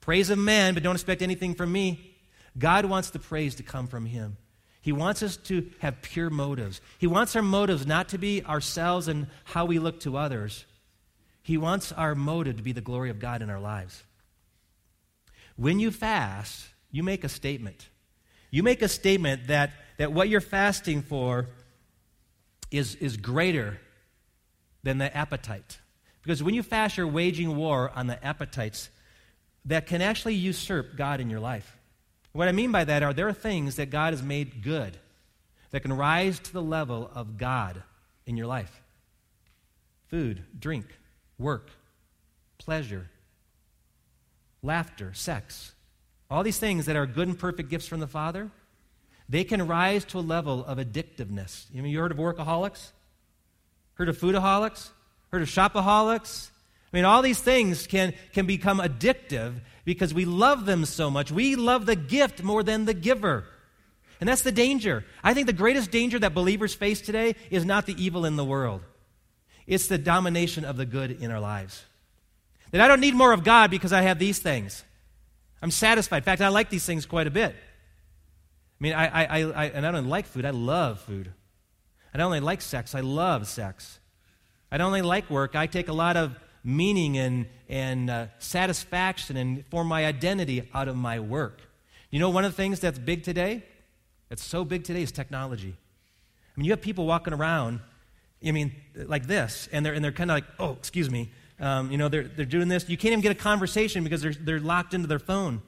Praise 0.00 0.30
of 0.30 0.38
men, 0.38 0.74
but 0.74 0.82
don't 0.82 0.94
expect 0.94 1.22
anything 1.22 1.54
from 1.54 1.72
me. 1.72 2.16
God 2.56 2.84
wants 2.84 3.10
the 3.10 3.18
praise 3.18 3.56
to 3.56 3.62
come 3.62 3.88
from 3.88 4.06
Him. 4.06 4.36
He 4.82 4.92
wants 4.92 5.22
us 5.22 5.36
to 5.38 5.70
have 5.80 6.00
pure 6.00 6.30
motives. 6.30 6.80
He 6.98 7.06
wants 7.06 7.36
our 7.36 7.42
motives 7.42 7.86
not 7.86 8.10
to 8.10 8.18
be 8.18 8.44
ourselves 8.44 9.08
and 9.08 9.26
how 9.44 9.66
we 9.66 9.78
look 9.78 10.00
to 10.00 10.16
others. 10.16 10.64
He 11.42 11.58
wants 11.58 11.92
our 11.92 12.14
motive 12.14 12.56
to 12.56 12.62
be 12.62 12.72
the 12.72 12.80
glory 12.80 13.10
of 13.10 13.18
God 13.18 13.42
in 13.42 13.50
our 13.50 13.60
lives. 13.60 14.02
When 15.56 15.80
you 15.80 15.90
fast, 15.90 16.66
you 16.90 17.02
make 17.02 17.24
a 17.24 17.28
statement. 17.28 17.88
You 18.50 18.62
make 18.62 18.82
a 18.82 18.88
statement 18.88 19.48
that, 19.48 19.72
that 19.98 20.12
what 20.12 20.28
you're 20.28 20.40
fasting 20.40 21.02
for 21.02 21.46
is, 22.70 22.94
is 22.96 23.16
greater 23.16 23.80
than 24.82 24.98
the 24.98 25.14
appetite. 25.14 25.78
Because 26.30 26.44
when 26.44 26.54
you 26.54 26.62
fast, 26.62 26.96
you're 26.96 27.08
waging 27.08 27.56
war 27.56 27.90
on 27.92 28.06
the 28.06 28.24
appetites 28.24 28.88
that 29.64 29.88
can 29.88 30.00
actually 30.00 30.36
usurp 30.36 30.94
God 30.96 31.20
in 31.20 31.28
your 31.28 31.40
life. 31.40 31.76
What 32.30 32.46
I 32.46 32.52
mean 32.52 32.70
by 32.70 32.84
that 32.84 33.02
are 33.02 33.12
there 33.12 33.26
are 33.26 33.32
things 33.32 33.74
that 33.74 33.90
God 33.90 34.12
has 34.12 34.22
made 34.22 34.62
good 34.62 34.96
that 35.72 35.80
can 35.80 35.92
rise 35.92 36.38
to 36.38 36.52
the 36.52 36.62
level 36.62 37.10
of 37.16 37.36
God 37.36 37.82
in 38.26 38.36
your 38.36 38.46
life 38.46 38.80
food, 40.06 40.44
drink, 40.56 40.86
work, 41.36 41.72
pleasure, 42.58 43.10
laughter, 44.62 45.12
sex. 45.12 45.72
All 46.30 46.44
these 46.44 46.60
things 46.60 46.86
that 46.86 46.94
are 46.94 47.06
good 47.06 47.26
and 47.26 47.36
perfect 47.36 47.70
gifts 47.70 47.88
from 47.88 47.98
the 47.98 48.06
Father, 48.06 48.52
they 49.28 49.42
can 49.42 49.66
rise 49.66 50.04
to 50.04 50.18
a 50.18 50.20
level 50.20 50.64
of 50.64 50.78
addictiveness. 50.78 51.64
You, 51.72 51.82
know, 51.82 51.88
you 51.88 51.98
heard 51.98 52.12
of 52.12 52.18
workaholics? 52.18 52.92
Heard 53.94 54.08
of 54.08 54.16
foodaholics? 54.16 54.90
Heard 55.30 55.42
of 55.42 55.48
shopaholics? 55.48 56.50
I 56.92 56.96
mean, 56.96 57.04
all 57.04 57.22
these 57.22 57.40
things 57.40 57.86
can, 57.86 58.14
can 58.32 58.46
become 58.46 58.78
addictive 58.78 59.60
because 59.84 60.12
we 60.12 60.24
love 60.24 60.66
them 60.66 60.84
so 60.84 61.10
much. 61.10 61.30
We 61.30 61.56
love 61.56 61.86
the 61.86 61.96
gift 61.96 62.42
more 62.42 62.62
than 62.62 62.84
the 62.84 62.94
giver. 62.94 63.44
And 64.20 64.28
that's 64.28 64.42
the 64.42 64.52
danger. 64.52 65.04
I 65.22 65.32
think 65.32 65.46
the 65.46 65.52
greatest 65.52 65.90
danger 65.90 66.18
that 66.18 66.34
believers 66.34 66.74
face 66.74 67.00
today 67.00 67.36
is 67.50 67.64
not 67.64 67.86
the 67.86 68.02
evil 68.02 68.24
in 68.24 68.36
the 68.36 68.44
world, 68.44 68.82
it's 69.66 69.86
the 69.86 69.98
domination 69.98 70.64
of 70.64 70.76
the 70.76 70.86
good 70.86 71.22
in 71.22 71.30
our 71.30 71.40
lives. 71.40 71.84
That 72.72 72.80
I 72.80 72.88
don't 72.88 73.00
need 73.00 73.14
more 73.14 73.32
of 73.32 73.44
God 73.44 73.70
because 73.70 73.92
I 73.92 74.02
have 74.02 74.18
these 74.18 74.38
things. 74.38 74.84
I'm 75.62 75.70
satisfied. 75.70 76.18
In 76.18 76.22
fact, 76.22 76.40
I 76.40 76.48
like 76.48 76.70
these 76.70 76.86
things 76.86 77.04
quite 77.04 77.26
a 77.26 77.30
bit. 77.30 77.54
I 77.54 78.82
mean, 78.82 78.94
I, 78.94 79.06
I, 79.06 79.42
I, 79.42 79.64
and 79.66 79.86
I 79.86 79.90
don't 79.90 80.08
like 80.08 80.26
food, 80.26 80.44
I 80.44 80.50
love 80.50 81.00
food. 81.00 81.32
I 82.12 82.18
don't 82.18 82.26
only 82.26 82.40
like 82.40 82.62
sex, 82.62 82.94
I 82.94 83.00
love 83.00 83.46
sex. 83.46 83.99
I 84.70 84.78
don't 84.78 84.86
only 84.88 85.02
like 85.02 85.28
work, 85.30 85.56
I 85.56 85.66
take 85.66 85.88
a 85.88 85.92
lot 85.92 86.16
of 86.16 86.36
meaning 86.62 87.18
and, 87.18 87.46
and 87.68 88.10
uh, 88.10 88.26
satisfaction 88.38 89.36
and 89.36 89.64
form 89.66 89.88
my 89.88 90.04
identity 90.04 90.68
out 90.74 90.88
of 90.88 90.96
my 90.96 91.20
work. 91.20 91.62
You 92.10 92.18
know, 92.18 92.30
one 92.30 92.44
of 92.44 92.52
the 92.52 92.56
things 92.56 92.80
that's 92.80 92.98
big 92.98 93.22
today, 93.22 93.64
that's 94.28 94.44
so 94.44 94.64
big 94.64 94.84
today, 94.84 95.02
is 95.02 95.12
technology. 95.12 95.74
I 95.76 96.60
mean, 96.60 96.66
you 96.66 96.72
have 96.72 96.80
people 96.80 97.06
walking 97.06 97.32
around, 97.32 97.80
I 98.44 98.52
mean, 98.52 98.72
like 98.94 99.26
this, 99.26 99.68
and 99.72 99.84
they're, 99.84 99.94
and 99.94 100.04
they're 100.04 100.12
kind 100.12 100.30
of 100.30 100.36
like, 100.36 100.44
oh, 100.58 100.72
excuse 100.72 101.10
me. 101.10 101.30
Um, 101.60 101.90
you 101.90 101.98
know, 101.98 102.08
they're, 102.08 102.24
they're 102.24 102.46
doing 102.46 102.68
this. 102.68 102.88
You 102.88 102.96
can't 102.96 103.12
even 103.12 103.22
get 103.22 103.32
a 103.32 103.40
conversation 103.40 104.02
because 104.02 104.22
they're, 104.22 104.32
they're 104.32 104.60
locked 104.60 104.94
into 104.94 105.06
their 105.06 105.18
phone. 105.18 105.62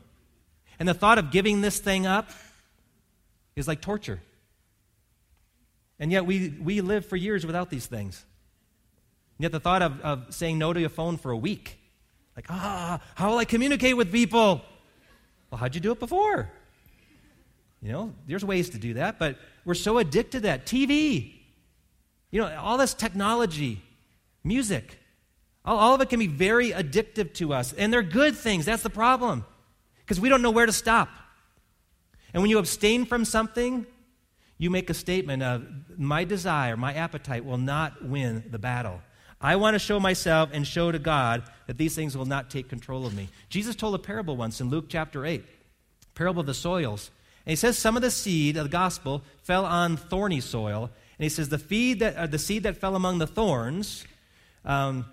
And 0.79 0.89
the 0.89 0.95
thought 0.95 1.19
of 1.19 1.31
giving 1.31 1.61
this 1.61 1.79
thing 1.79 2.07
up 2.07 2.31
is 3.57 3.69
like 3.69 3.81
torture. 3.81 4.21
And 5.99 6.11
yet 6.11 6.27
we, 6.27 6.49
we 6.49 6.81
live 6.81 7.07
for 7.07 7.17
years 7.17 7.47
without 7.47 7.71
these 7.71 7.87
things. 7.87 8.25
Yet 9.43 9.51
the 9.51 9.59
thought 9.59 9.83
of, 9.83 10.01
of 10.03 10.33
saying 10.33 10.57
no 10.59 10.73
to 10.73 10.79
your 10.79 10.89
phone 10.89 11.17
for 11.17 11.33
a 11.33 11.37
week, 11.37 11.77
like, 12.37 12.47
ah, 12.49 13.01
how 13.17 13.31
will 13.31 13.39
I 13.39 13.45
communicate 13.45 13.97
with 13.97 14.13
people? 14.13 14.63
Well, 15.51 15.59
how'd 15.59 15.75
you 15.75 15.81
do 15.81 15.91
it 15.91 15.99
before? 15.99 16.49
You 17.83 17.91
know, 17.91 18.15
there's 18.29 18.45
ways 18.45 18.71
to 18.71 18.79
do 18.79 18.95
that, 18.95 19.19
but 19.19 19.37
we're 19.65 19.75
so 19.75 19.99
addicted 19.99 20.31
to 20.31 20.41
that. 20.43 20.65
TV, 20.65 21.33
you 22.31 22.41
know, 22.41 22.57
all 22.57 22.79
this 22.79 22.95
technology, 22.95 23.83
music, 24.45 25.01
All, 25.65 25.77
all 25.77 25.95
of 25.95 26.01
it 26.01 26.09
can 26.09 26.19
be 26.19 26.27
very 26.27 26.71
addictive 26.71 27.35
to 27.35 27.53
us. 27.53 27.73
And 27.73 27.93
they're 27.93 28.03
good 28.03 28.37
things. 28.37 28.65
That's 28.65 28.83
the 28.83 28.91
problem. 28.91 29.45
Because 29.99 30.21
we 30.21 30.29
don't 30.29 30.43
know 30.43 30.51
where 30.51 30.67
to 30.67 30.73
stop. 30.73 31.09
And 32.35 32.43
when 32.43 32.51
you 32.51 32.59
abstain 32.59 33.07
from 33.07 33.25
something, 33.25 33.87
you 34.59 34.71
make 34.71 34.89
a 34.91 34.95
statement 34.95 35.43
of, 35.43 35.67
my 35.99 36.25
desire, 36.25 36.77
my 36.77 36.95
appetite 36.95 37.45
will 37.45 37.59
not 37.59 38.05
win 38.05 38.45
the 38.51 38.59
battle. 38.59 39.01
I 39.43 39.57
want 39.57 39.75
to 39.75 39.81
show 39.81 39.99
myself 39.99 40.51
and 40.53 40.65
show 40.65 40.93
to 40.93 41.01
God 41.01 41.43
that 41.67 41.77
these 41.77 41.97
things 41.97 42.17
will 42.17 42.27
not 42.27 42.49
take 42.49 42.69
control 42.69 43.05
of 43.05 43.15
me. 43.15 43.29
Jesus 43.49 43.75
told 43.75 43.95
a 43.97 43.99
parable 43.99 44.37
once 44.37 44.61
in 44.61 44.71
Luke 44.71 44.85
chapter 44.89 45.27
8, 45.27 45.45
parable 46.15 46.41
of 46.41 46.47
the 46.47 46.55
soils. 46.55 47.11
And 47.45 47.51
he 47.51 47.57
says 47.57 47.77
some 47.77 47.97
of 47.97 48.03
the 48.03 48.11
seed 48.11 48.57
of 48.57 48.65
the 48.65 48.71
gospel 48.71 49.23
fell 49.43 49.67
on 49.67 49.97
thorny 49.97 50.41
soil. 50.41 50.91
And 51.19 51.25
he 51.25 51.29
says 51.29 51.49
the, 51.49 51.59
feed 51.59 51.99
that, 51.99 52.17
uh, 52.17 52.27
the 52.29 52.39
seed 52.39 52.63
that 52.63 52.77
fell 52.77 52.95
among 52.95 53.19
the 53.19 53.27
thorns, 53.27 54.07
um, 54.65 55.07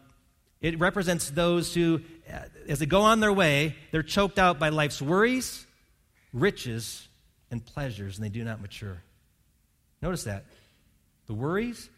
it 0.62 0.78
represents 0.78 1.32
those 1.32 1.74
who, 1.74 2.02
uh, 2.32 2.42
as 2.68 2.78
they 2.78 2.86
go 2.86 3.02
on 3.02 3.22
their 3.22 3.34
way, 3.34 3.76
they're 3.92 4.04
choked 4.04 4.38
out 4.38 4.60
by 4.60 4.70
life's 4.70 5.02
worries, 5.02 5.66
riches, 6.34 7.08
and 7.50 7.66
pleasures, 7.66 8.18
and 8.18 8.26
they 8.26 8.30
do 8.30 8.44
not 8.44 8.62
mature. 8.62 9.02
Notice 10.04 10.26
that. 10.26 10.46
The 11.26 11.34
worries, 11.34 11.90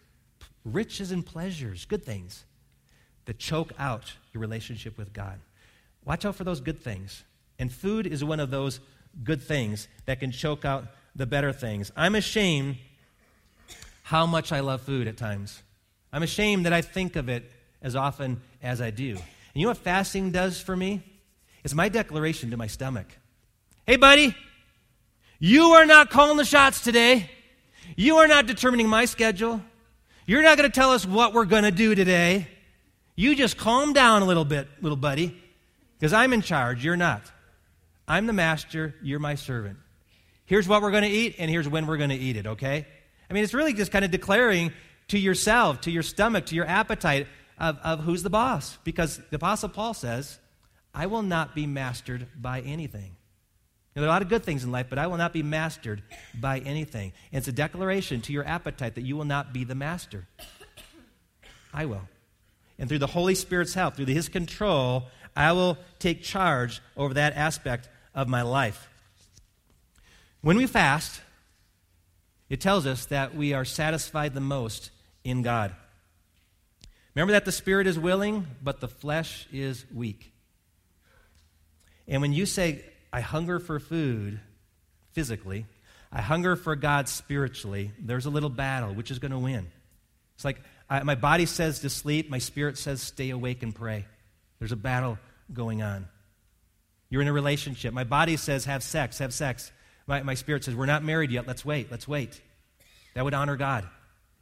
riches, 0.66 1.12
and 1.12 1.26
pleasures, 1.26 1.86
good 1.86 2.04
things 2.04 2.46
that 3.26 3.40
choke 3.40 3.72
out 3.80 4.14
your 4.34 4.42
relationship 4.42 4.98
with 4.98 5.14
God. 5.14 5.40
Watch 6.06 6.26
out 6.26 6.36
for 6.36 6.44
those 6.44 6.62
good 6.62 6.82
things. 6.82 7.24
And 7.60 7.72
food 7.72 8.08
is 8.08 8.24
one 8.24 8.40
of 8.40 8.50
those 8.50 8.80
good 9.24 9.42
things 9.42 9.88
that 10.06 10.20
can 10.20 10.32
choke 10.32 10.66
out 10.66 10.86
the 11.16 11.26
better 11.26 11.54
things. 11.54 11.92
I'm 11.96 12.16
ashamed 12.16 12.78
how 14.04 14.26
much 14.26 14.52
I 14.52 14.62
love 14.62 14.82
food 14.82 15.08
at 15.08 15.18
times. 15.18 15.62
I'm 16.12 16.24
ashamed 16.24 16.66
that 16.66 16.74
I 16.74 16.82
think 16.82 17.16
of 17.16 17.30
it 17.30 17.52
as 17.82 17.96
often 17.96 18.42
as 18.62 18.82
I 18.82 18.90
do. 18.90 19.12
And 19.12 19.20
you 19.54 19.64
know 19.64 19.70
what 19.70 19.78
fasting 19.78 20.32
does 20.32 20.60
for 20.60 20.76
me? 20.76 21.02
It's 21.64 21.74
my 21.74 21.90
declaration 21.90 22.52
to 22.52 22.58
my 22.58 22.68
stomach. 22.68 23.08
Hey, 23.86 23.98
buddy, 23.98 24.36
you 25.40 25.72
are 25.72 25.86
not 25.86 26.10
calling 26.10 26.38
the 26.38 26.46
shots 26.46 26.82
today. 26.82 27.30
You 27.96 28.18
are 28.18 28.28
not 28.28 28.48
determining 28.48 28.88
my 28.88 29.06
schedule. 29.06 29.62
You're 30.32 30.44
not 30.44 30.58
going 30.58 30.72
to 30.72 30.74
tell 30.74 30.92
us 30.92 31.06
what 31.06 31.34
we're 31.34 31.44
going 31.44 31.64
to 31.64 31.72
do 31.72 31.94
today. 31.94 32.48
You 33.18 33.36
just 33.36 33.58
calm 33.58 33.92
down 33.92 34.22
a 34.22 34.26
little 34.26 34.46
bit, 34.46 34.66
little 34.80 34.96
buddy, 34.96 35.38
because 36.00 36.14
I'm 36.14 36.32
in 36.32 36.42
charge. 36.42 36.86
You're 36.86 36.96
not. 36.96 37.30
I'm 38.08 38.28
the 38.28 38.32
master. 38.32 38.96
You're 39.04 39.20
my 39.20 39.36
servant. 39.36 39.78
Here's 40.46 40.70
what 40.70 40.82
we're 40.82 40.92
going 40.92 41.04
to 41.04 41.10
eat, 41.10 41.36
and 41.38 41.52
here's 41.52 41.68
when 41.68 41.86
we're 41.86 41.98
going 41.98 42.12
to 42.12 42.16
eat 42.16 42.38
it, 42.38 42.48
okay? 42.48 42.88
I 43.30 43.34
mean, 43.34 43.44
it's 43.44 43.54
really 43.54 43.74
just 43.74 43.92
kind 43.92 44.06
of 44.06 44.12
declaring 44.12 44.72
to 45.10 45.20
yourself, 45.20 45.82
to 45.82 45.92
your 45.92 46.02
stomach, 46.02 46.46
to 46.46 46.56
your 46.56 46.66
appetite 46.66 47.28
of, 47.60 47.78
of 47.84 48.00
who's 48.00 48.24
the 48.24 48.30
boss. 48.30 48.78
Because 48.86 49.20
the 49.32 49.36
Apostle 49.36 49.68
Paul 49.68 49.94
says, 49.94 50.40
I 50.94 51.08
will 51.08 51.24
not 51.24 51.56
be 51.56 51.68
mastered 51.68 52.26
by 52.42 52.62
anything. 52.62 53.18
Now, 53.96 54.02
there 54.02 54.10
are 54.10 54.14
a 54.14 54.14
lot 54.14 54.22
of 54.22 54.30
good 54.30 54.44
things 54.44 54.64
in 54.64 54.72
life, 54.72 54.88
but 54.90 54.98
I 54.98 55.08
will 55.08 55.18
not 55.18 55.34
be 55.34 55.44
mastered 55.44 56.02
by 56.34 56.60
anything. 56.60 57.12
And 57.32 57.40
it's 57.40 57.48
a 57.50 57.52
declaration 57.52 58.22
to 58.22 58.34
your 58.34 58.46
appetite 58.46 58.96
that 58.96 59.02
you 59.02 59.18
will 59.18 59.26
not 59.26 59.52
be 59.52 59.66
the 59.66 59.76
master. 59.76 60.28
I 61.74 61.86
will. 61.86 62.08
And 62.80 62.88
through 62.88 63.00
the 63.00 63.08
Holy 63.08 63.36
Spirit's 63.36 63.74
help, 63.74 63.96
through 63.96 64.06
His 64.06 64.30
control, 64.30 65.08
I 65.36 65.52
will 65.52 65.78
take 66.00 66.24
charge 66.24 66.82
over 66.96 67.14
that 67.16 67.36
aspect 67.36 67.90
of 68.16 68.28
my 68.30 68.44
life. 68.44 68.90
When 70.42 70.58
we 70.58 70.68
fast, 70.68 71.22
it 72.50 72.62
tells 72.62 72.86
us 72.86 73.06
that 73.08 73.36
we 73.36 73.54
are 73.54 73.66
satisfied 73.66 74.34
the 74.34 74.42
most 74.42 74.90
in 75.24 75.42
God. 75.42 75.76
Remember 77.14 77.34
that 77.34 77.46
the 77.46 77.52
spirit 77.52 77.88
is 77.88 78.00
willing, 78.00 78.48
but 78.64 78.80
the 78.80 78.88
flesh 78.88 79.48
is 79.52 79.86
weak. 79.94 80.32
And 82.08 82.22
when 82.22 82.34
you 82.34 82.46
say, 82.46 82.84
I 83.12 83.22
hunger 83.22 83.60
for 83.60 83.80
food 83.80 84.40
physically, 85.12 85.66
I 86.12 86.22
hunger 86.22 86.56
for 86.56 86.76
God 86.76 87.08
spiritually, 87.08 87.92
there's 88.00 88.26
a 88.26 88.30
little 88.30 88.50
battle. 88.50 88.94
Which 88.94 89.12
is 89.12 89.20
going 89.20 89.32
to 89.32 89.40
win? 89.40 89.68
It's 90.36 90.46
like 90.46 90.62
I, 90.90 91.04
my 91.04 91.16
body 91.16 91.46
says 91.46 91.80
to 91.80 91.90
sleep, 91.90 92.30
my 92.30 92.40
spirit 92.40 92.78
says 92.78 93.02
stay 93.02 93.30
awake 93.30 93.64
and 93.64 93.74
pray. 93.74 94.06
There's 94.60 94.72
a 94.72 94.78
battle 94.78 95.18
going 95.54 95.82
on. 95.82 96.08
You're 97.10 97.22
in 97.22 97.28
a 97.28 97.34
relationship. 97.34 97.94
My 97.94 98.04
body 98.04 98.38
says 98.38 98.66
have 98.66 98.84
sex, 98.84 99.20
have 99.20 99.34
sex. 99.34 99.72
My, 100.08 100.24
my 100.24 100.34
spirit 100.34 100.64
says 100.64 100.76
we're 100.76 100.86
not 100.86 101.04
married 101.04 101.32
yet. 101.32 101.48
Let's 101.48 101.66
wait, 101.66 101.92
let's 101.92 102.08
wait. 102.08 102.42
That 103.16 103.24
would 103.24 103.34
honor 103.34 103.58
God. 103.58 103.84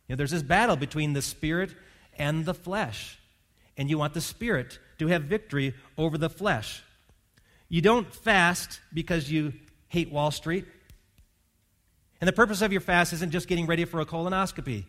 You 0.08 0.14
know, 0.14 0.18
there's 0.18 0.32
this 0.32 0.44
battle 0.44 0.76
between 0.76 1.14
the 1.14 1.22
spirit 1.22 1.72
and 2.18 2.46
the 2.46 2.54
flesh. 2.54 3.18
And 3.78 3.90
you 3.90 3.98
want 3.98 4.14
the 4.14 4.22
spirit 4.22 4.80
to 5.00 5.08
have 5.08 5.24
victory 5.24 5.74
over 5.98 6.18
the 6.18 6.30
flesh. 6.30 6.84
You 7.70 7.82
don't 7.82 8.14
fast 8.14 8.82
because 8.94 9.32
you 9.32 9.54
hate 9.88 10.12
Wall 10.12 10.32
Street. 10.32 10.66
And 12.20 12.28
the 12.28 12.34
purpose 12.34 12.62
of 12.62 12.72
your 12.72 12.82
fast 12.82 13.14
isn't 13.14 13.32
just 13.32 13.48
getting 13.48 13.68
ready 13.68 13.86
for 13.86 14.02
a 14.02 14.06
colonoscopy. 14.06 14.86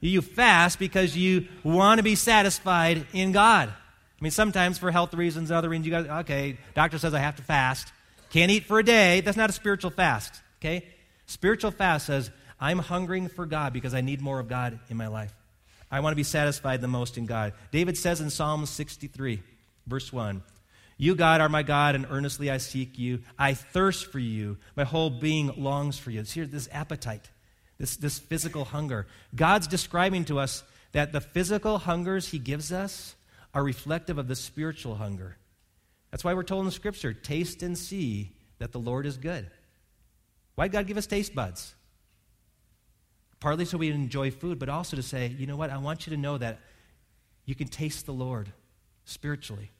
You 0.00 0.20
fast 0.20 0.80
because 0.80 1.16
you 1.16 1.46
want 1.62 1.98
to 1.98 2.02
be 2.02 2.16
satisfied 2.16 3.06
in 3.12 3.30
God. 3.30 3.68
I 3.68 4.22
mean, 4.22 4.32
sometimes 4.32 4.78
for 4.78 4.90
health 4.90 5.14
reasons, 5.14 5.52
other 5.52 5.68
reasons, 5.68 5.86
you 5.86 5.92
got, 5.92 6.20
okay, 6.20 6.58
doctor 6.74 6.98
says 6.98 7.14
I 7.14 7.20
have 7.20 7.36
to 7.36 7.42
fast. 7.42 7.92
Can't 8.30 8.50
eat 8.50 8.64
for 8.64 8.78
a 8.78 8.84
day. 8.84 9.20
That's 9.20 9.36
not 9.36 9.50
a 9.50 9.52
spiritual 9.52 9.90
fast, 9.90 10.40
okay? 10.60 10.86
Spiritual 11.26 11.70
fast 11.70 12.06
says, 12.06 12.30
I'm 12.58 12.78
hungering 12.78 13.28
for 13.28 13.46
God 13.46 13.72
because 13.72 13.94
I 13.94 14.00
need 14.00 14.20
more 14.20 14.40
of 14.40 14.48
God 14.48 14.78
in 14.88 14.96
my 14.96 15.06
life. 15.06 15.34
I 15.90 16.00
want 16.00 16.12
to 16.12 16.16
be 16.16 16.22
satisfied 16.24 16.80
the 16.80 16.88
most 16.88 17.18
in 17.18 17.26
God. 17.26 17.52
David 17.70 17.98
says 17.98 18.20
in 18.20 18.30
Psalm 18.30 18.64
63, 18.64 19.42
verse 19.86 20.12
1, 20.12 20.42
you, 21.02 21.16
God, 21.16 21.40
are 21.40 21.48
my 21.48 21.64
God, 21.64 21.96
and 21.96 22.06
earnestly 22.10 22.48
I 22.48 22.58
seek 22.58 22.96
you. 22.96 23.22
I 23.36 23.54
thirst 23.54 24.12
for 24.12 24.20
you. 24.20 24.58
My 24.76 24.84
whole 24.84 25.10
being 25.10 25.52
longs 25.56 25.98
for 25.98 26.12
you. 26.12 26.20
It's 26.20 26.30
here, 26.30 26.46
this 26.46 26.68
appetite, 26.70 27.28
this, 27.76 27.96
this 27.96 28.20
physical 28.20 28.64
hunger. 28.64 29.08
God's 29.34 29.66
describing 29.66 30.24
to 30.26 30.38
us 30.38 30.62
that 30.92 31.10
the 31.10 31.20
physical 31.20 31.78
hungers 31.78 32.28
he 32.28 32.38
gives 32.38 32.70
us 32.70 33.16
are 33.52 33.64
reflective 33.64 34.16
of 34.16 34.28
the 34.28 34.36
spiritual 34.36 34.94
hunger. 34.94 35.36
That's 36.12 36.22
why 36.22 36.34
we're 36.34 36.44
told 36.44 36.60
in 36.60 36.66
the 36.66 36.70
scripture 36.70 37.12
taste 37.12 37.64
and 37.64 37.76
see 37.76 38.30
that 38.60 38.70
the 38.70 38.78
Lord 38.78 39.04
is 39.04 39.16
good. 39.16 39.50
Why 40.54 40.68
did 40.68 40.72
God 40.72 40.86
give 40.86 40.98
us 40.98 41.08
taste 41.08 41.34
buds? 41.34 41.74
Partly 43.40 43.64
so 43.64 43.76
we 43.76 43.90
enjoy 43.90 44.30
food, 44.30 44.60
but 44.60 44.68
also 44.68 44.94
to 44.94 45.02
say, 45.02 45.34
you 45.36 45.48
know 45.48 45.56
what, 45.56 45.70
I 45.70 45.78
want 45.78 46.06
you 46.06 46.12
to 46.12 46.16
know 46.16 46.38
that 46.38 46.60
you 47.44 47.56
can 47.56 47.66
taste 47.66 48.06
the 48.06 48.14
Lord 48.14 48.52
spiritually 49.04 49.72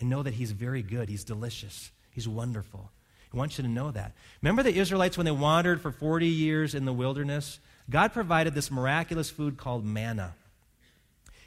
and 0.00 0.10
know 0.10 0.22
that 0.22 0.34
He's 0.34 0.52
very 0.52 0.82
good. 0.82 1.08
He's 1.08 1.24
delicious. 1.24 1.90
He's 2.10 2.26
wonderful. 2.26 2.90
I 3.32 3.36
want 3.36 3.58
you 3.58 3.62
to 3.62 3.70
know 3.70 3.92
that. 3.92 4.12
Remember 4.42 4.62
the 4.62 4.74
Israelites 4.74 5.16
when 5.16 5.24
they 5.24 5.30
wandered 5.30 5.80
for 5.80 5.92
40 5.92 6.26
years 6.26 6.74
in 6.74 6.84
the 6.84 6.92
wilderness? 6.92 7.60
God 7.88 8.12
provided 8.12 8.54
this 8.54 8.70
miraculous 8.70 9.30
food 9.30 9.56
called 9.56 9.84
manna. 9.84 10.34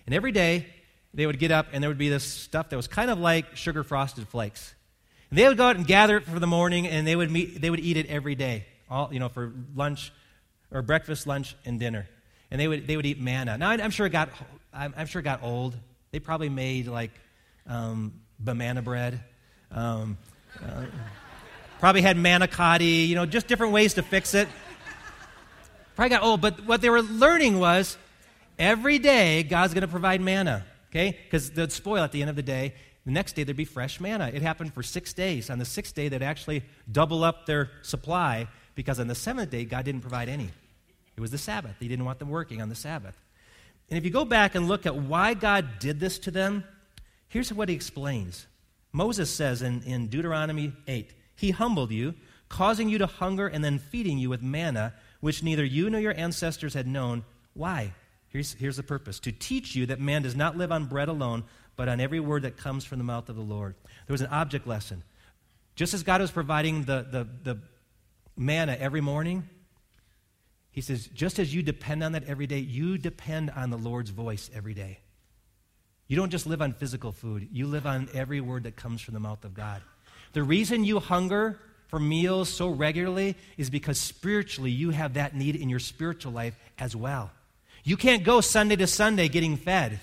And 0.06 0.16
every 0.16 0.32
day, 0.32 0.68
they 1.14 1.26
would 1.26 1.40
get 1.40 1.52
up 1.52 1.68
and 1.72 1.84
there 1.84 1.90
would 1.90 1.98
be 1.98 2.10
this 2.10 2.24
stuff 2.24 2.70
that 2.70 2.76
was 2.78 2.88
kind 2.88 3.10
of 3.10 3.20
like 3.20 3.56
sugar 3.56 3.84
frosted 3.84 4.28
flakes. 4.28 4.74
And 5.30 5.38
they 5.38 5.48
would 5.48 5.58
go 5.58 5.68
out 5.68 5.76
and 5.76 5.86
gather 5.86 6.18
it 6.18 6.24
for 6.24 6.40
the 6.40 6.48
morning 6.48 6.88
and 6.88 7.06
they 7.06 7.16
would, 7.16 7.32
meet, 7.32 7.62
they 7.62 7.70
would 7.70 7.80
eat 7.80 7.98
it 7.98 8.08
every 8.08 8.36
day, 8.36 8.66
all, 8.90 9.10
you 9.12 9.20
know, 9.20 9.30
for 9.30 9.54
lunch 9.76 10.12
or 10.72 10.82
breakfast, 10.82 11.28
lunch, 11.28 11.56
and 11.66 11.80
dinner. 11.80 12.08
And 12.50 12.60
they 12.60 12.68
would, 12.68 12.88
they 12.88 12.96
would 12.96 13.06
eat 13.06 13.20
manna. 13.20 13.58
Now, 13.58 13.70
I'm 13.70 13.92
sure 13.92 14.06
it 14.06 14.12
got, 14.12 14.30
I'm, 14.74 15.06
sure 15.06 15.20
it 15.20 15.24
got 15.24 15.44
old. 15.44 15.76
They 16.12 16.20
probably 16.20 16.50
made 16.50 16.88
like 16.88 17.12
um, 17.68 18.14
banana 18.44 18.82
bread. 18.82 19.24
Um, 19.72 20.18
uh, 20.62 20.86
probably 21.80 22.02
had 22.02 22.18
manicotti, 22.18 23.08
you 23.08 23.16
know, 23.16 23.26
just 23.26 23.48
different 23.48 23.74
ways 23.74 23.96
to 23.96 24.04
fix 24.04 24.34
it. 24.34 24.48
Probably 25.96 26.10
got 26.10 26.24
old, 26.24 26.42
but 26.42 26.66
what 26.66 26.82
they 26.82 26.90
were 26.90 27.02
learning 27.02 27.60
was 27.60 27.98
every 28.58 29.00
day 29.00 29.44
God's 29.44 29.74
going 29.74 29.82
to 29.82 29.88
provide 29.88 30.22
manna, 30.22 30.66
okay? 30.92 31.18
Because 31.24 31.52
they'd 31.52 31.72
spoil 31.72 32.04
at 32.04 32.12
the 32.12 32.22
end 32.22 32.30
of 32.30 32.36
the 32.36 32.44
day. 32.44 32.74
The 33.06 33.12
next 33.12 33.34
day 33.34 33.44
there'd 33.44 33.58
be 33.58 33.66
fresh 33.66 34.00
manna. 34.00 34.32
It 34.34 34.42
happened 34.42 34.74
for 34.74 34.82
six 34.82 35.14
days. 35.14 35.50
On 35.50 35.60
the 35.60 35.66
sixth 35.66 35.94
day, 35.94 36.08
they'd 36.08 36.24
actually 36.24 36.64
double 36.92 37.24
up 37.24 37.46
their 37.46 37.70
supply 37.82 38.48
because 38.76 39.00
on 39.00 39.08
the 39.08 39.16
seventh 39.16 39.52
day, 39.52 39.66
God 39.66 39.86
didn't 39.86 40.02
provide 40.02 40.30
any. 40.30 40.50
It 41.16 41.22
was 41.22 41.32
the 41.32 41.38
Sabbath. 41.38 41.76
He 41.80 41.88
didn't 41.88 42.06
want 42.06 42.20
them 42.20 42.30
working 42.30 42.62
on 42.62 42.70
the 42.70 42.76
Sabbath. 42.76 43.20
And 43.90 43.98
if 43.98 44.06
you 44.06 44.10
go 44.10 44.26
back 44.26 44.56
and 44.56 44.68
look 44.68 44.86
at 44.86 44.96
why 44.96 45.34
God 45.34 45.80
did 45.80 46.00
this 46.00 46.18
to 46.20 46.32
them, 46.32 46.64
Here's 47.34 47.52
what 47.52 47.68
he 47.68 47.74
explains 47.74 48.46
Moses 48.92 49.28
says 49.28 49.64
in, 49.64 49.82
in 49.82 50.06
Deuteronomy 50.06 50.72
8 50.88 51.12
He 51.36 51.50
humbled 51.50 51.90
you, 51.90 52.14
causing 52.48 52.90
you 52.90 53.00
to 53.00 53.08
hunger 53.08 53.48
and 53.48 53.64
then 53.64 53.80
feeding 53.80 54.20
you 54.20 54.30
with 54.30 54.44
manna, 54.44 54.94
which 55.20 55.42
neither 55.42 55.64
you 55.64 55.90
nor 55.90 56.00
your 56.00 56.16
ancestors 56.16 56.76
had 56.76 56.86
known. 56.86 57.26
Why? 57.56 57.92
Here's, 58.28 58.54
here's 58.54 58.78
the 58.78 58.84
purpose 58.84 59.20
to 59.22 59.32
teach 59.32 59.76
you 59.76 59.88
that 59.88 60.00
man 60.00 60.22
does 60.22 60.36
not 60.36 60.58
live 60.58 60.72
on 60.72 60.86
bread 60.86 61.10
alone, 61.10 61.44
but 61.76 61.90
on 61.90 62.00
every 62.00 62.20
word 62.20 62.44
that 62.44 62.56
comes 62.56 62.86
from 62.86 63.00
the 63.00 63.04
mouth 63.04 63.28
of 63.30 63.36
the 63.36 63.42
Lord. 63.42 63.74
There 64.06 64.14
was 64.14 64.22
an 64.22 64.28
object 64.28 64.68
lesson. 64.68 65.02
Just 65.76 65.96
as 65.96 66.04
God 66.04 66.22
was 66.22 66.30
providing 66.30 66.84
the, 66.84 67.08
the, 67.10 67.28
the 67.44 67.60
manna 68.38 68.78
every 68.80 69.02
morning, 69.02 69.50
he 70.70 70.82
says, 70.82 71.08
just 71.08 71.40
as 71.40 71.52
you 71.52 71.64
depend 71.64 72.04
on 72.04 72.12
that 72.12 72.26
every 72.26 72.46
day, 72.46 72.60
you 72.60 73.00
depend 73.00 73.50
on 73.50 73.72
the 73.72 73.78
Lord's 73.78 74.12
voice 74.12 74.52
every 74.54 74.76
day. 74.76 75.00
You 76.08 76.18
don't 76.18 76.30
just 76.30 76.46
live 76.46 76.62
on 76.62 76.74
physical 76.74 77.12
food, 77.12 77.48
you 77.52 77.68
live 77.68 77.86
on 77.86 78.10
every 78.14 78.42
word 78.42 78.64
that 78.64 78.76
comes 78.76 79.02
from 79.02 79.14
the 79.14 79.20
mouth 79.20 79.44
of 79.46 79.54
God. 79.54 79.82
The 80.34 80.44
reason 80.44 80.84
you 80.84 81.00
hunger 81.00 81.60
for 81.88 82.00
meals 82.00 82.50
so 82.50 82.70
regularly 82.70 83.36
is 83.58 83.70
because 83.70 84.00
spiritually 84.00 84.72
you 84.72 84.90
have 84.90 85.14
that 85.14 85.36
need 85.36 85.56
in 85.56 85.70
your 85.70 85.80
spiritual 85.80 86.32
life 86.32 86.56
as 86.80 86.96
well. 86.96 87.32
You 87.84 87.98
can't 87.98 88.24
go 88.24 88.42
Sunday 88.42 88.76
to 88.78 88.88
Sunday 88.88 89.28
getting 89.28 89.58
fed. 89.58 90.00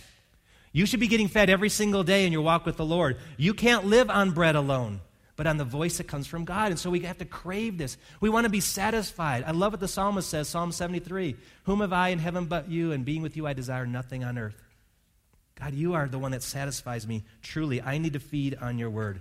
You 0.73 0.87
should 0.87 1.01
be 1.01 1.09
getting 1.09 1.29
fed 1.29 1.51
every 1.51 1.69
single 1.69 2.05
day 2.05 2.27
in 2.27 2.33
your 2.33 2.43
walk 2.43 2.65
with 2.65 2.77
the 2.77 2.85
Lord. 2.85 3.17
You 3.37 3.55
can't 3.55 3.87
live 3.87 4.09
on 4.09 4.31
bread 4.31 4.55
alone, 4.55 5.01
but 5.35 5.49
on 5.49 5.57
the 5.57 5.65
voice 5.65 5.99
that 5.99 6.07
comes 6.07 6.29
from 6.29 6.45
God. 6.45 6.71
And 6.71 6.79
so 6.79 6.91
we 6.91 7.01
have 7.01 7.19
to 7.19 7.25
crave 7.25 7.77
this. 7.77 7.97
We 8.21 8.29
want 8.29 8.45
to 8.45 8.51
be 8.51 8.61
satisfied. 8.61 9.43
I 9.45 9.51
love 9.51 9.73
what 9.73 9.81
the 9.81 9.89
psalmist 9.89 10.29
says, 10.29 10.49
Psalm 10.49 10.71
73 10.71 11.35
Whom 11.65 11.81
have 11.81 11.93
I 11.93 12.11
in 12.11 12.21
heaven 12.21 12.45
but 12.45 12.71
you, 12.71 12.93
and 12.93 13.05
being 13.05 13.23
with 13.23 13.37
you 13.37 13.47
I 13.49 13.53
desire 13.53 13.87
nothing 13.87 14.23
on 14.23 14.39
earth. 14.39 14.63
God, 15.61 15.75
you 15.75 15.94
are 15.94 16.09
the 16.09 16.18
one 16.18 16.33
that 16.33 16.42
satisfies 16.42 17.07
me 17.07 17.23
truly. 17.42 17.83
I 17.83 17.99
need 17.99 18.14
to 18.14 18.20
feed 18.20 18.57
on 18.61 18.79
your 18.79 18.90
word. 18.90 19.20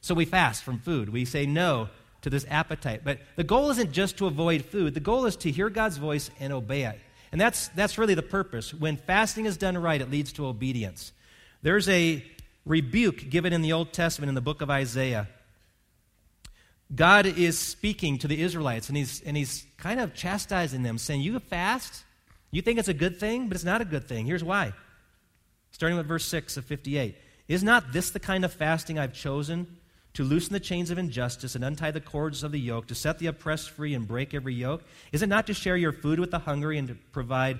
So 0.00 0.14
we 0.14 0.24
fast 0.24 0.64
from 0.64 0.78
food. 0.78 1.10
We 1.10 1.24
say 1.24 1.46
no 1.46 1.88
to 2.22 2.30
this 2.30 2.46
appetite. 2.48 3.02
But 3.04 3.18
the 3.36 3.44
goal 3.44 3.70
isn't 3.70 3.92
just 3.92 4.16
to 4.18 4.26
avoid 4.26 4.64
food, 4.64 4.94
the 4.94 5.00
goal 5.00 5.26
is 5.26 5.36
to 5.36 5.50
hear 5.50 5.68
God's 5.68 5.98
voice 5.98 6.30
and 6.40 6.52
obey 6.52 6.84
it. 6.84 6.98
And 7.30 7.40
that's, 7.40 7.68
that's 7.68 7.98
really 7.98 8.14
the 8.14 8.22
purpose. 8.22 8.74
When 8.74 8.96
fasting 8.96 9.46
is 9.46 9.56
done 9.56 9.76
right, 9.78 10.00
it 10.00 10.10
leads 10.10 10.32
to 10.34 10.46
obedience. 10.46 11.12
There's 11.62 11.88
a 11.88 12.24
rebuke 12.66 13.30
given 13.30 13.52
in 13.52 13.62
the 13.62 13.72
Old 13.72 13.92
Testament 13.92 14.28
in 14.28 14.34
the 14.34 14.40
book 14.40 14.60
of 14.60 14.70
Isaiah. 14.70 15.28
God 16.94 17.24
is 17.24 17.58
speaking 17.58 18.18
to 18.18 18.28
the 18.28 18.42
Israelites, 18.42 18.88
and 18.88 18.96
he's, 18.96 19.22
and 19.22 19.34
he's 19.34 19.64
kind 19.78 19.98
of 19.98 20.14
chastising 20.14 20.82
them, 20.82 20.98
saying, 20.98 21.22
You 21.22 21.38
fast? 21.38 22.04
You 22.50 22.60
think 22.60 22.78
it's 22.78 22.88
a 22.88 22.94
good 22.94 23.18
thing, 23.18 23.48
but 23.48 23.54
it's 23.54 23.64
not 23.64 23.80
a 23.80 23.86
good 23.86 24.06
thing. 24.06 24.26
Here's 24.26 24.44
why. 24.44 24.74
Starting 25.72 25.98
with 25.98 26.06
verse 26.06 26.24
6 26.24 26.56
of 26.56 26.64
58. 26.64 27.16
Is 27.48 27.64
not 27.64 27.92
this 27.92 28.10
the 28.10 28.20
kind 28.20 28.44
of 28.44 28.52
fasting 28.52 28.98
I've 28.98 29.12
chosen? 29.12 29.66
to 30.14 30.24
loosen 30.24 30.52
the 30.52 30.60
chains 30.60 30.90
of 30.90 30.98
injustice 30.98 31.54
and 31.54 31.64
untie 31.64 31.90
the 31.90 32.00
cords 32.00 32.42
of 32.42 32.52
the 32.52 32.60
yoke, 32.60 32.86
to 32.88 32.94
set 32.94 33.18
the 33.18 33.26
oppressed 33.26 33.70
free 33.70 33.94
and 33.94 34.06
break 34.06 34.34
every 34.34 34.54
yoke? 34.54 34.82
Is 35.10 35.22
it 35.22 35.28
not 35.28 35.46
to 35.46 35.54
share 35.54 35.76
your 35.76 35.92
food 35.92 36.20
with 36.20 36.30
the 36.30 36.38
hungry 36.38 36.78
and 36.78 36.88
to 36.88 36.94
provide 37.12 37.58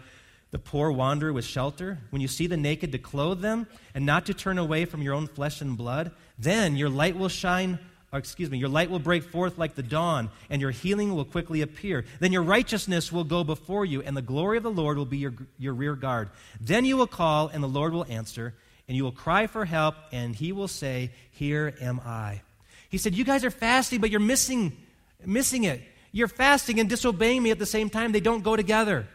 the 0.50 0.58
poor 0.58 0.90
wanderer 0.90 1.32
with 1.32 1.46
shelter? 1.46 1.98
When 2.10 2.20
you 2.20 2.28
see 2.28 2.46
the 2.46 2.58
naked, 2.58 2.92
to 2.92 2.98
clothe 2.98 3.40
them 3.40 3.66
and 3.94 4.04
not 4.04 4.26
to 4.26 4.34
turn 4.34 4.58
away 4.58 4.84
from 4.84 5.00
your 5.00 5.14
own 5.14 5.26
flesh 5.26 5.62
and 5.62 5.76
blood? 5.78 6.12
Then 6.38 6.76
your 6.76 6.90
light 6.90 7.16
will 7.16 7.30
shine. 7.30 7.78
Excuse 8.12 8.50
me, 8.50 8.58
your 8.58 8.68
light 8.68 8.90
will 8.90 8.98
break 8.98 9.24
forth 9.24 9.56
like 9.56 9.74
the 9.74 9.82
dawn, 9.82 10.30
and 10.50 10.60
your 10.60 10.70
healing 10.70 11.14
will 11.14 11.24
quickly 11.24 11.62
appear. 11.62 12.04
Then 12.20 12.32
your 12.32 12.42
righteousness 12.42 13.10
will 13.10 13.24
go 13.24 13.42
before 13.42 13.86
you, 13.86 14.02
and 14.02 14.16
the 14.16 14.22
glory 14.22 14.58
of 14.58 14.62
the 14.62 14.70
Lord 14.70 14.98
will 14.98 15.06
be 15.06 15.18
your, 15.18 15.32
your 15.58 15.72
rear 15.72 15.94
guard. 15.94 16.28
Then 16.60 16.84
you 16.84 16.96
will 16.96 17.06
call, 17.06 17.48
and 17.48 17.62
the 17.62 17.68
Lord 17.68 17.92
will 17.94 18.06
answer 18.08 18.54
and 18.88 18.96
you 18.96 19.04
will 19.04 19.12
cry 19.12 19.46
for 19.46 19.64
help, 19.64 19.94
and 20.12 20.34
he 20.34 20.52
will 20.52 20.68
say, 20.68 21.10
Here 21.30 21.74
am 21.80 22.00
I. 22.04 22.42
He 22.88 22.98
said, 22.98 23.14
You 23.14 23.24
guys 23.24 23.44
are 23.44 23.50
fasting, 23.50 24.00
but 24.00 24.10
you're 24.10 24.20
missing, 24.20 24.76
missing 25.24 25.64
it. 25.64 25.80
You're 26.12 26.28
fasting 26.28 26.78
and 26.78 26.88
disobeying 26.90 27.42
me 27.42 27.50
at 27.50 27.58
the 27.58 27.66
same 27.66 27.88
time. 27.88 28.12
They 28.12 28.20
don't 28.20 28.42
go 28.42 28.54
together. 28.54 29.06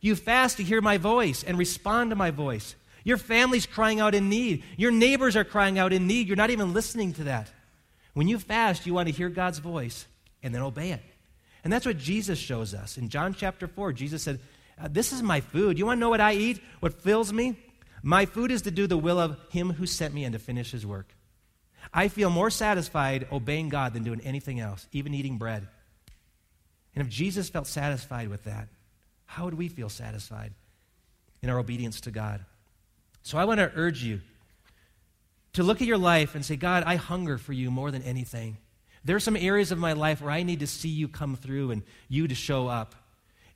You 0.00 0.16
fast 0.16 0.56
to 0.56 0.62
hear 0.62 0.80
my 0.80 0.96
voice 0.96 1.42
and 1.42 1.58
respond 1.58 2.10
to 2.10 2.16
my 2.16 2.30
voice. 2.30 2.76
Your 3.04 3.18
family's 3.18 3.66
crying 3.66 4.00
out 4.00 4.14
in 4.14 4.28
need. 4.28 4.64
Your 4.76 4.90
neighbors 4.90 5.36
are 5.36 5.44
crying 5.44 5.78
out 5.78 5.92
in 5.92 6.06
need. 6.06 6.28
You're 6.28 6.36
not 6.36 6.50
even 6.50 6.72
listening 6.72 7.12
to 7.14 7.24
that. 7.24 7.50
When 8.16 8.28
you 8.28 8.38
fast, 8.38 8.86
you 8.86 8.94
want 8.94 9.08
to 9.08 9.14
hear 9.14 9.28
God's 9.28 9.58
voice 9.58 10.06
and 10.42 10.54
then 10.54 10.62
obey 10.62 10.92
it. 10.92 11.02
And 11.62 11.70
that's 11.70 11.84
what 11.84 11.98
Jesus 11.98 12.38
shows 12.38 12.72
us. 12.72 12.96
In 12.96 13.10
John 13.10 13.34
chapter 13.34 13.68
4, 13.68 13.92
Jesus 13.92 14.22
said, 14.22 14.40
uh, 14.80 14.88
This 14.90 15.12
is 15.12 15.22
my 15.22 15.42
food. 15.42 15.78
You 15.78 15.84
want 15.84 15.98
to 15.98 16.00
know 16.00 16.08
what 16.08 16.22
I 16.22 16.32
eat? 16.32 16.62
What 16.80 17.02
fills 17.02 17.30
me? 17.30 17.58
My 18.02 18.24
food 18.24 18.50
is 18.50 18.62
to 18.62 18.70
do 18.70 18.86
the 18.86 18.96
will 18.96 19.20
of 19.20 19.36
him 19.50 19.74
who 19.74 19.84
sent 19.84 20.14
me 20.14 20.24
and 20.24 20.32
to 20.32 20.38
finish 20.38 20.70
his 20.70 20.86
work. 20.86 21.14
I 21.92 22.08
feel 22.08 22.30
more 22.30 22.48
satisfied 22.48 23.28
obeying 23.30 23.68
God 23.68 23.92
than 23.92 24.02
doing 24.02 24.22
anything 24.22 24.60
else, 24.60 24.86
even 24.92 25.12
eating 25.12 25.36
bread. 25.36 25.68
And 26.94 27.04
if 27.04 27.12
Jesus 27.12 27.50
felt 27.50 27.66
satisfied 27.66 28.28
with 28.28 28.44
that, 28.44 28.68
how 29.26 29.44
would 29.44 29.58
we 29.58 29.68
feel 29.68 29.90
satisfied 29.90 30.54
in 31.42 31.50
our 31.50 31.58
obedience 31.58 32.00
to 32.00 32.10
God? 32.10 32.46
So 33.22 33.36
I 33.36 33.44
want 33.44 33.60
to 33.60 33.70
urge 33.74 34.02
you 34.02 34.22
to 35.56 35.62
look 35.62 35.80
at 35.80 35.86
your 35.86 35.96
life 35.96 36.34
and 36.34 36.44
say, 36.44 36.56
God, 36.56 36.84
I 36.86 36.96
hunger 36.96 37.38
for 37.38 37.54
you 37.54 37.70
more 37.70 37.90
than 37.90 38.02
anything. 38.02 38.58
There 39.04 39.16
are 39.16 39.20
some 39.20 39.36
areas 39.36 39.72
of 39.72 39.78
my 39.78 39.94
life 39.94 40.20
where 40.20 40.30
I 40.30 40.42
need 40.42 40.60
to 40.60 40.66
see 40.66 40.90
you 40.90 41.08
come 41.08 41.34
through 41.34 41.70
and 41.70 41.82
you 42.08 42.28
to 42.28 42.34
show 42.34 42.68
up. 42.68 42.94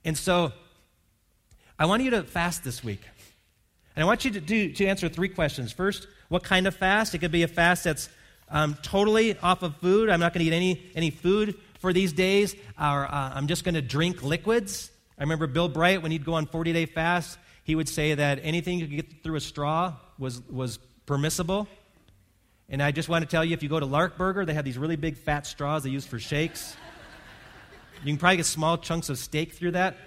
And 0.03 0.17
so 0.17 0.51
I 1.77 1.85
want 1.85 2.01
you 2.01 2.09
to 2.11 2.23
fast 2.23 2.63
this 2.63 2.83
week. 2.83 3.01
And 3.95 4.03
I 4.03 4.07
want 4.07 4.25
you 4.25 4.31
to, 4.31 4.41
do, 4.41 4.71
to 4.73 4.85
answer 4.87 5.09
three 5.09 5.29
questions. 5.29 5.71
First, 5.71 6.07
what 6.29 6.43
kind 6.43 6.65
of 6.65 6.75
fast? 6.75 7.13
It 7.13 7.19
could 7.19 7.31
be 7.31 7.43
a 7.43 7.47
fast 7.47 7.83
that's 7.83 8.09
um, 8.49 8.77
totally 8.81 9.37
off 9.37 9.61
of 9.61 9.75
food. 9.77 10.09
I'm 10.09 10.19
not 10.19 10.33
going 10.33 10.43
to 10.43 10.51
eat 10.51 10.55
any, 10.55 10.91
any 10.95 11.11
food 11.11 11.55
for 11.79 11.93
these 11.93 12.13
days. 12.13 12.55
Or 12.79 13.05
uh, 13.05 13.31
I'm 13.35 13.45
just 13.45 13.63
going 13.63 13.75
to 13.75 13.81
drink 13.81 14.23
liquids. 14.23 14.89
I 15.19 15.21
remember 15.21 15.45
Bill 15.45 15.69
Bright, 15.69 16.01
when 16.01 16.11
he'd 16.11 16.25
go 16.25 16.33
on 16.33 16.47
40 16.47 16.73
day 16.73 16.87
fast, 16.87 17.37
he 17.63 17.75
would 17.75 17.87
say 17.87 18.15
that 18.15 18.39
anything 18.41 18.79
you 18.79 18.87
could 18.87 18.95
get 18.95 19.23
through 19.23 19.35
a 19.35 19.41
straw 19.41 19.93
was, 20.17 20.41
was 20.49 20.79
permissible. 21.05 21.67
And 22.71 22.81
I 22.81 22.91
just 22.91 23.09
want 23.09 23.23
to 23.23 23.29
tell 23.29 23.43
you 23.43 23.53
if 23.53 23.61
you 23.61 23.67
go 23.67 23.81
to 23.81 23.85
Larkburger, 23.85 24.45
they 24.45 24.53
have 24.53 24.63
these 24.63 24.77
really 24.77 24.95
big 24.95 25.17
fat 25.17 25.45
straws 25.45 25.83
they 25.83 25.89
use 25.89 26.05
for 26.05 26.17
shakes. 26.19 26.77
You 27.99 28.13
can 28.13 28.17
probably 28.17 28.37
get 28.37 28.45
small 28.45 28.77
chunks 28.77 29.09
of 29.09 29.17
steak 29.17 29.51
through 29.51 29.71
that. 29.71 29.97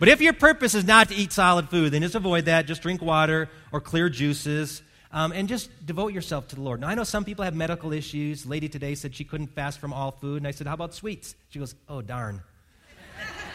But 0.00 0.08
if 0.08 0.20
your 0.20 0.32
purpose 0.32 0.74
is 0.74 0.84
not 0.84 1.08
to 1.08 1.14
eat 1.14 1.32
solid 1.32 1.68
food, 1.68 1.92
then 1.92 2.02
just 2.02 2.16
avoid 2.16 2.46
that. 2.46 2.66
Just 2.66 2.82
drink 2.82 3.00
water 3.00 3.48
or 3.70 3.80
clear 3.80 4.08
juices. 4.08 4.82
Um, 5.12 5.32
and 5.32 5.48
just 5.48 5.70
devote 5.86 6.12
yourself 6.12 6.48
to 6.48 6.56
the 6.56 6.62
Lord. 6.62 6.80
Now, 6.80 6.88
I 6.88 6.94
know 6.94 7.04
some 7.04 7.24
people 7.24 7.44
have 7.44 7.54
medical 7.54 7.92
issues. 7.92 8.44
lady 8.44 8.68
today 8.68 8.94
said 8.94 9.14
she 9.14 9.24
couldn't 9.24 9.54
fast 9.54 9.78
from 9.78 9.92
all 9.92 10.10
food. 10.10 10.38
And 10.38 10.46
I 10.46 10.50
said, 10.50 10.66
How 10.66 10.74
about 10.74 10.94
sweets? 10.94 11.36
She 11.48 11.60
goes, 11.60 11.76
Oh, 11.88 12.02
darn. 12.02 12.42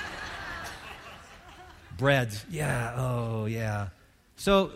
Breads. 1.98 2.44
Yeah. 2.50 2.96
Oh, 2.98 3.46
yeah. 3.46 3.90
So, 4.38 4.72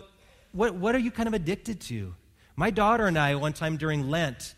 what, 0.51 0.75
what 0.75 0.95
are 0.95 0.99
you 0.99 1.12
kind 1.12 1.27
of 1.27 1.34
addicted 1.34 1.82
to? 1.82 2.13
My 2.60 2.72
daughter 2.72 3.06
and 3.06 3.20
I, 3.20 3.36
one 3.36 3.54
time 3.54 3.78
during 3.78 4.10
Lent, 4.10 4.56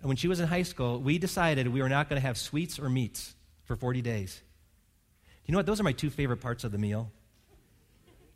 when 0.00 0.16
she 0.16 0.28
was 0.28 0.38
in 0.38 0.46
high 0.46 0.62
school, 0.62 1.00
we 1.00 1.18
decided 1.18 1.66
we 1.66 1.82
were 1.82 1.88
not 1.88 2.08
going 2.08 2.20
to 2.20 2.24
have 2.24 2.38
sweets 2.38 2.78
or 2.78 2.88
meats 2.88 3.34
for 3.64 3.74
40 3.74 4.00
days. 4.00 4.40
You 5.44 5.52
know 5.52 5.58
what? 5.58 5.66
Those 5.66 5.80
are 5.80 5.82
my 5.82 5.92
two 5.92 6.08
favorite 6.08 6.36
parts 6.36 6.62
of 6.62 6.70
the 6.70 6.78
meal. 6.78 7.10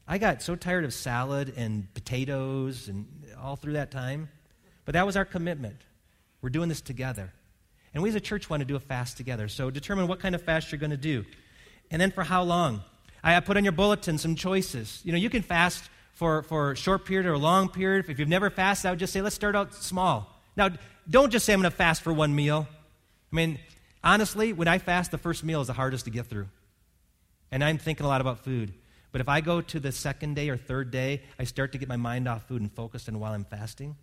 I 0.08 0.18
got 0.18 0.42
so 0.42 0.56
tired 0.56 0.84
of 0.84 0.92
salad 0.92 1.54
and 1.56 1.92
potatoes 1.94 2.88
and 2.88 3.06
all 3.40 3.54
through 3.54 3.74
that 3.74 3.92
time. 3.92 4.28
But 4.84 4.94
that 4.94 5.06
was 5.06 5.16
our 5.16 5.24
commitment. 5.24 5.76
We're 6.42 6.50
doing 6.50 6.68
this 6.68 6.80
together. 6.80 7.32
And 7.94 8.02
we 8.02 8.08
as 8.08 8.16
a 8.16 8.20
church 8.20 8.50
want 8.50 8.60
to 8.60 8.64
do 8.64 8.74
a 8.74 8.80
fast 8.80 9.16
together. 9.16 9.46
So 9.46 9.70
determine 9.70 10.08
what 10.08 10.18
kind 10.18 10.34
of 10.34 10.42
fast 10.42 10.72
you're 10.72 10.80
going 10.80 10.90
to 10.90 10.96
do. 10.96 11.24
And 11.92 12.02
then 12.02 12.10
for 12.10 12.24
how 12.24 12.42
long. 12.42 12.82
I 13.22 13.38
put 13.38 13.56
on 13.56 13.62
your 13.62 13.72
bulletin 13.72 14.18
some 14.18 14.34
choices. 14.34 15.00
You 15.04 15.12
know, 15.12 15.18
you 15.18 15.30
can 15.30 15.42
fast 15.42 15.90
for, 16.16 16.42
for 16.42 16.72
a 16.72 16.76
short 16.76 17.04
period 17.04 17.26
or 17.26 17.34
a 17.34 17.38
long 17.38 17.68
period. 17.68 18.06
If 18.08 18.18
you've 18.18 18.28
never 18.28 18.50
fasted, 18.50 18.88
I 18.88 18.90
would 18.90 18.98
just 18.98 19.12
say, 19.12 19.20
let's 19.20 19.36
start 19.36 19.54
out 19.54 19.74
small. 19.74 20.34
Now, 20.56 20.70
don't 21.08 21.30
just 21.30 21.44
say 21.44 21.52
I'm 21.52 21.60
going 21.60 21.70
to 21.70 21.76
fast 21.76 22.02
for 22.02 22.12
one 22.12 22.34
meal. 22.34 22.66
I 23.32 23.36
mean, 23.36 23.58
honestly, 24.02 24.54
when 24.54 24.66
I 24.66 24.78
fast, 24.78 25.10
the 25.10 25.18
first 25.18 25.44
meal 25.44 25.60
is 25.60 25.66
the 25.66 25.74
hardest 25.74 26.06
to 26.06 26.10
get 26.10 26.26
through. 26.26 26.48
And 27.52 27.62
I'm 27.62 27.76
thinking 27.76 28.06
a 28.06 28.08
lot 28.08 28.22
about 28.22 28.40
food. 28.40 28.72
But 29.12 29.20
if 29.20 29.28
I 29.28 29.42
go 29.42 29.60
to 29.60 29.78
the 29.78 29.92
second 29.92 30.34
day 30.34 30.48
or 30.48 30.56
third 30.56 30.90
day, 30.90 31.22
I 31.38 31.44
start 31.44 31.72
to 31.72 31.78
get 31.78 31.86
my 31.86 31.96
mind 31.96 32.26
off 32.26 32.48
food 32.48 32.62
and 32.62 32.72
focused 32.72 33.08
on 33.08 33.20
while 33.20 33.34
I'm 33.34 33.44
fasting. 33.44 33.94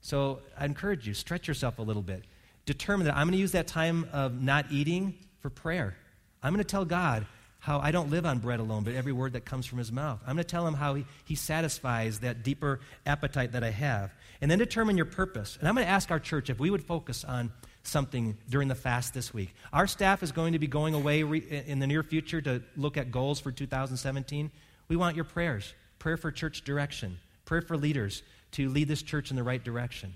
So 0.00 0.38
I 0.56 0.64
encourage 0.64 1.06
you, 1.06 1.14
stretch 1.14 1.48
yourself 1.48 1.80
a 1.80 1.82
little 1.82 2.00
bit. 2.00 2.24
Determine 2.64 3.06
that 3.06 3.16
I'm 3.16 3.26
going 3.26 3.32
to 3.32 3.38
use 3.38 3.52
that 3.52 3.66
time 3.66 4.08
of 4.12 4.40
not 4.40 4.66
eating 4.70 5.18
for 5.40 5.50
prayer. 5.50 5.96
I'm 6.44 6.52
going 6.54 6.64
to 6.64 6.68
tell 6.68 6.84
God 6.84 7.26
how 7.60 7.78
I 7.78 7.90
don't 7.90 8.10
live 8.10 8.26
on 8.26 8.38
bread 8.38 8.58
alone, 8.58 8.84
but 8.84 8.94
every 8.94 9.12
word 9.12 9.34
that 9.34 9.44
comes 9.44 9.66
from 9.66 9.78
his 9.78 9.92
mouth. 9.92 10.18
I'm 10.26 10.34
going 10.34 10.44
to 10.44 10.44
tell 10.44 10.66
him 10.66 10.74
how 10.74 10.94
he, 10.94 11.04
he 11.24 11.34
satisfies 11.34 12.20
that 12.20 12.42
deeper 12.42 12.80
appetite 13.06 13.52
that 13.52 13.62
I 13.62 13.70
have. 13.70 14.12
And 14.40 14.50
then 14.50 14.58
determine 14.58 14.96
your 14.96 15.06
purpose. 15.06 15.58
And 15.60 15.68
I'm 15.68 15.74
going 15.74 15.86
to 15.86 15.90
ask 15.90 16.10
our 16.10 16.18
church 16.18 16.48
if 16.48 16.58
we 16.58 16.70
would 16.70 16.82
focus 16.82 17.22
on 17.22 17.52
something 17.82 18.36
during 18.48 18.68
the 18.68 18.74
fast 18.74 19.12
this 19.12 19.32
week. 19.34 19.54
Our 19.72 19.86
staff 19.86 20.22
is 20.22 20.32
going 20.32 20.54
to 20.54 20.58
be 20.58 20.66
going 20.66 20.94
away 20.94 21.22
re- 21.22 21.64
in 21.66 21.78
the 21.78 21.86
near 21.86 22.02
future 22.02 22.40
to 22.40 22.62
look 22.76 22.96
at 22.96 23.10
goals 23.10 23.40
for 23.40 23.52
2017. 23.52 24.50
We 24.88 24.96
want 24.96 25.16
your 25.16 25.24
prayers 25.24 25.74
prayer 25.98 26.16
for 26.16 26.32
church 26.32 26.64
direction, 26.64 27.18
prayer 27.44 27.60
for 27.60 27.76
leaders 27.76 28.22
to 28.52 28.70
lead 28.70 28.88
this 28.88 29.02
church 29.02 29.30
in 29.30 29.36
the 29.36 29.42
right 29.42 29.62
direction, 29.62 30.14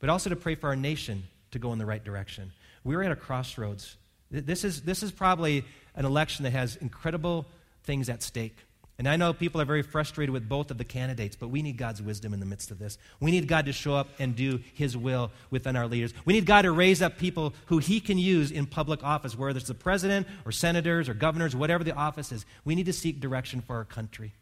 but 0.00 0.08
also 0.08 0.30
to 0.30 0.36
pray 0.36 0.54
for 0.54 0.68
our 0.68 0.76
nation 0.76 1.24
to 1.50 1.58
go 1.58 1.72
in 1.72 1.78
the 1.78 1.84
right 1.84 2.02
direction. 2.02 2.50
We're 2.82 3.02
at 3.02 3.12
a 3.12 3.16
crossroads. 3.16 3.96
This 4.30 4.64
is, 4.64 4.82
this 4.82 5.02
is 5.02 5.12
probably 5.12 5.64
an 5.94 6.04
election 6.04 6.44
that 6.44 6.52
has 6.52 6.76
incredible 6.76 7.46
things 7.84 8.08
at 8.08 8.22
stake. 8.22 8.56
And 8.98 9.06
I 9.06 9.16
know 9.16 9.34
people 9.34 9.60
are 9.60 9.66
very 9.66 9.82
frustrated 9.82 10.32
with 10.32 10.48
both 10.48 10.70
of 10.70 10.78
the 10.78 10.84
candidates, 10.84 11.36
but 11.36 11.48
we 11.48 11.60
need 11.60 11.76
God's 11.76 12.00
wisdom 12.00 12.32
in 12.32 12.40
the 12.40 12.46
midst 12.46 12.70
of 12.70 12.78
this. 12.78 12.96
We 13.20 13.30
need 13.30 13.46
God 13.46 13.66
to 13.66 13.72
show 13.72 13.94
up 13.94 14.08
and 14.18 14.34
do 14.34 14.60
His 14.72 14.96
will 14.96 15.30
within 15.50 15.76
our 15.76 15.86
leaders. 15.86 16.14
We 16.24 16.32
need 16.32 16.46
God 16.46 16.62
to 16.62 16.72
raise 16.72 17.02
up 17.02 17.18
people 17.18 17.52
who 17.66 17.76
He 17.76 18.00
can 18.00 18.16
use 18.16 18.50
in 18.50 18.64
public 18.64 19.04
office, 19.04 19.36
whether 19.36 19.58
it's 19.58 19.68
the 19.68 19.74
president 19.74 20.26
or 20.46 20.52
senators 20.52 21.10
or 21.10 21.14
governors, 21.14 21.54
whatever 21.54 21.84
the 21.84 21.94
office 21.94 22.32
is. 22.32 22.46
We 22.64 22.74
need 22.74 22.86
to 22.86 22.92
seek 22.94 23.20
direction 23.20 23.60
for 23.60 23.76
our 23.76 23.84
country. 23.84 24.32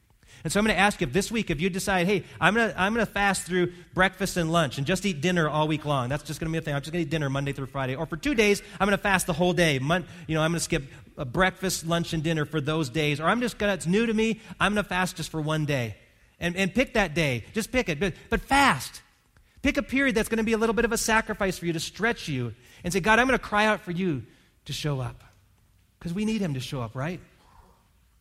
And 0.42 0.53
so 0.53 0.59
I'm 0.59 0.66
going 0.66 0.75
to 0.77 0.81
ask 0.81 1.01
you 1.01 1.07
if 1.07 1.12
this 1.12 1.31
week, 1.31 1.51
if 1.51 1.61
you 1.61 1.70
decide, 1.70 2.07
hey, 2.07 2.25
I'm 2.40 2.55
going 2.55 2.70
to, 2.70 2.81
I'm 2.81 2.92
going 2.92 3.07
to 3.07 3.11
fast 3.11 3.44
through 3.44 3.73
breakfast 3.94 4.37
and 4.37 4.51
lunch 4.51 4.79
and 4.79 4.87
just 4.87 5.07
eat 5.07 5.20
dinner 5.20 5.49
all 5.49 5.68
week 5.68 5.85
long. 5.85 6.09
That's 6.09 6.23
just 6.23 6.40
going 6.40 6.51
to 6.51 6.53
be 6.53 6.59
a 6.59 6.61
thing. 6.61 6.75
I'm 6.75 6.83
just 6.83 6.92
going 6.92 7.05
to 7.05 7.09
eat 7.09 7.11
dinner 7.11 7.31
Monday 7.31 7.53
through 7.53 7.66
Friday. 7.66 7.94
Or 7.94 8.07
for 8.07 8.16
two 8.16 8.35
days, 8.35 8.62
I'm 8.81 8.87
going 8.87 8.97
to 8.97 9.03
fast 9.03 9.27
the 9.27 9.33
whole 9.33 9.53
day. 9.53 9.79
Mon- 9.79 10.05
you 10.27 10.35
know, 10.35 10.42
I'm 10.42 10.51
going 10.51 10.59
to 10.59 10.64
skip 10.64 10.85
a 11.16 11.25
breakfast, 11.25 11.87
lunch, 11.87 12.12
and 12.12 12.23
dinner 12.23 12.44
for 12.44 12.61
those 12.61 12.90
days. 12.90 13.20
Or 13.20 13.25
I'm 13.25 13.40
just 13.40 13.59
going 13.59 13.70
to, 13.70 13.75
it's 13.75 13.87
new 13.87 14.07
to 14.07 14.12
me, 14.12 14.40
I'm 14.59 14.75
going 14.75 14.83
to 14.83 14.88
fast 14.88 15.16
just 15.16 15.31
for 15.31 15.40
one 15.40 15.64
day. 15.64 15.97
And, 16.40 16.57
and 16.57 16.75
pick 16.75 16.94
that 16.94 17.14
day. 17.14 17.44
Just 17.55 17.70
pick 17.70 17.88
it. 17.88 18.01
But, 18.01 18.14
but 18.29 18.40
fast. 18.40 19.03
Pick 19.62 19.79
a 19.79 19.83
period 19.83 20.14
that's 20.14 20.29
going 20.29 20.38
to 20.38 20.44
be 20.44 20.53
a 20.53 20.59
little 20.59 20.75
bit 20.75 20.85
of 20.85 20.92
a 20.92 20.99
sacrifice 20.99 21.57
for 21.57 21.64
you 21.64 21.73
to 21.73 21.81
stretch 21.81 22.29
you 22.29 22.53
and 22.83 22.92
say, 22.92 23.01
God, 23.01 23.18
I'm 23.18 23.27
going 23.27 23.38
to 23.38 23.44
cry 23.44 23.66
out 23.66 23.81
for 23.81 23.92
you 23.92 24.25
to 24.66 24.73
show 24.73 25.01
up. 25.01 25.25
Because 25.99 26.12
we 26.12 26.27
need 26.27 26.42
Him 26.42 26.53
to 26.55 26.61
show 26.61 26.83
up, 26.83 26.94
right? 26.94 27.20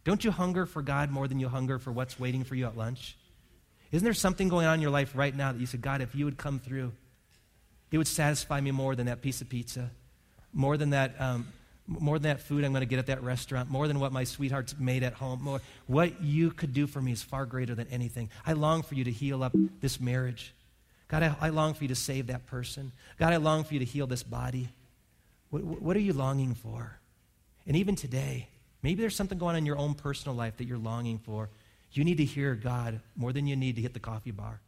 Don't 0.03 0.23
you 0.23 0.31
hunger 0.31 0.65
for 0.65 0.81
God 0.81 1.11
more 1.11 1.27
than 1.27 1.39
you 1.39 1.47
hunger 1.47 1.79
for 1.79 1.91
what's 1.91 2.19
waiting 2.19 2.43
for 2.43 2.55
you 2.55 2.65
at 2.65 2.77
lunch? 2.77 3.15
Isn't 3.91 4.03
there 4.03 4.13
something 4.13 4.49
going 4.49 4.65
on 4.65 4.75
in 4.75 4.81
your 4.81 4.91
life 4.91 5.11
right 5.15 5.35
now 5.35 5.51
that 5.51 5.59
you 5.59 5.67
said, 5.67 5.81
God, 5.81 6.01
if 6.01 6.15
you 6.15 6.25
would 6.25 6.37
come 6.37 6.59
through, 6.59 6.91
it 7.91 7.97
would 7.97 8.07
satisfy 8.07 8.59
me 8.59 8.71
more 8.71 8.95
than 8.95 9.05
that 9.05 9.21
piece 9.21 9.39
of 9.41 9.49
pizza, 9.49 9.91
more 10.51 10.77
than 10.77 10.89
that, 10.89 11.13
um, 11.21 11.47
more 11.87 12.17
than 12.17 12.31
that 12.35 12.41
food 12.41 12.63
I'm 12.63 12.71
going 12.71 12.81
to 12.81 12.87
get 12.87 12.97
at 12.97 13.05
that 13.05 13.23
restaurant, 13.23 13.69
more 13.69 13.87
than 13.87 13.99
what 13.99 14.11
my 14.11 14.23
sweetheart's 14.23 14.75
made 14.79 15.03
at 15.03 15.13
home. 15.13 15.43
More, 15.43 15.61
what 15.85 16.23
you 16.23 16.49
could 16.49 16.73
do 16.73 16.87
for 16.87 17.01
me 17.01 17.11
is 17.11 17.21
far 17.21 17.45
greater 17.45 17.75
than 17.75 17.87
anything. 17.89 18.29
I 18.45 18.53
long 18.53 18.81
for 18.81 18.95
you 18.95 19.03
to 19.03 19.11
heal 19.11 19.43
up 19.43 19.53
this 19.79 19.99
marriage. 19.99 20.53
God, 21.07 21.21
I, 21.21 21.35
I 21.39 21.49
long 21.49 21.75
for 21.75 21.83
you 21.83 21.89
to 21.89 21.95
save 21.95 22.27
that 22.27 22.47
person. 22.47 22.91
God, 23.19 23.31
I 23.31 23.37
long 23.37 23.63
for 23.63 23.75
you 23.75 23.79
to 23.79 23.85
heal 23.85 24.07
this 24.07 24.23
body. 24.23 24.69
What, 25.51 25.63
what 25.63 25.95
are 25.95 26.01
you 26.01 26.13
longing 26.13 26.55
for? 26.55 26.97
And 27.67 27.77
even 27.77 27.95
today, 27.95 28.47
Maybe 28.83 29.01
there's 29.01 29.15
something 29.15 29.37
going 29.37 29.55
on 29.55 29.59
in 29.59 29.65
your 29.65 29.77
own 29.77 29.95
personal 29.95 30.35
life 30.35 30.57
that 30.57 30.65
you're 30.65 30.77
longing 30.77 31.17
for. 31.17 31.49
You 31.93 32.03
need 32.03 32.17
to 32.17 32.25
hear 32.25 32.53
God 32.55 32.99
more 33.15 33.31
than 33.31 33.47
you 33.47 33.55
need 33.55 33.77
to 33.77 33.81
hit 33.81 33.93
the 33.93 33.99
coffee 33.99 34.31
bar. 34.31 34.59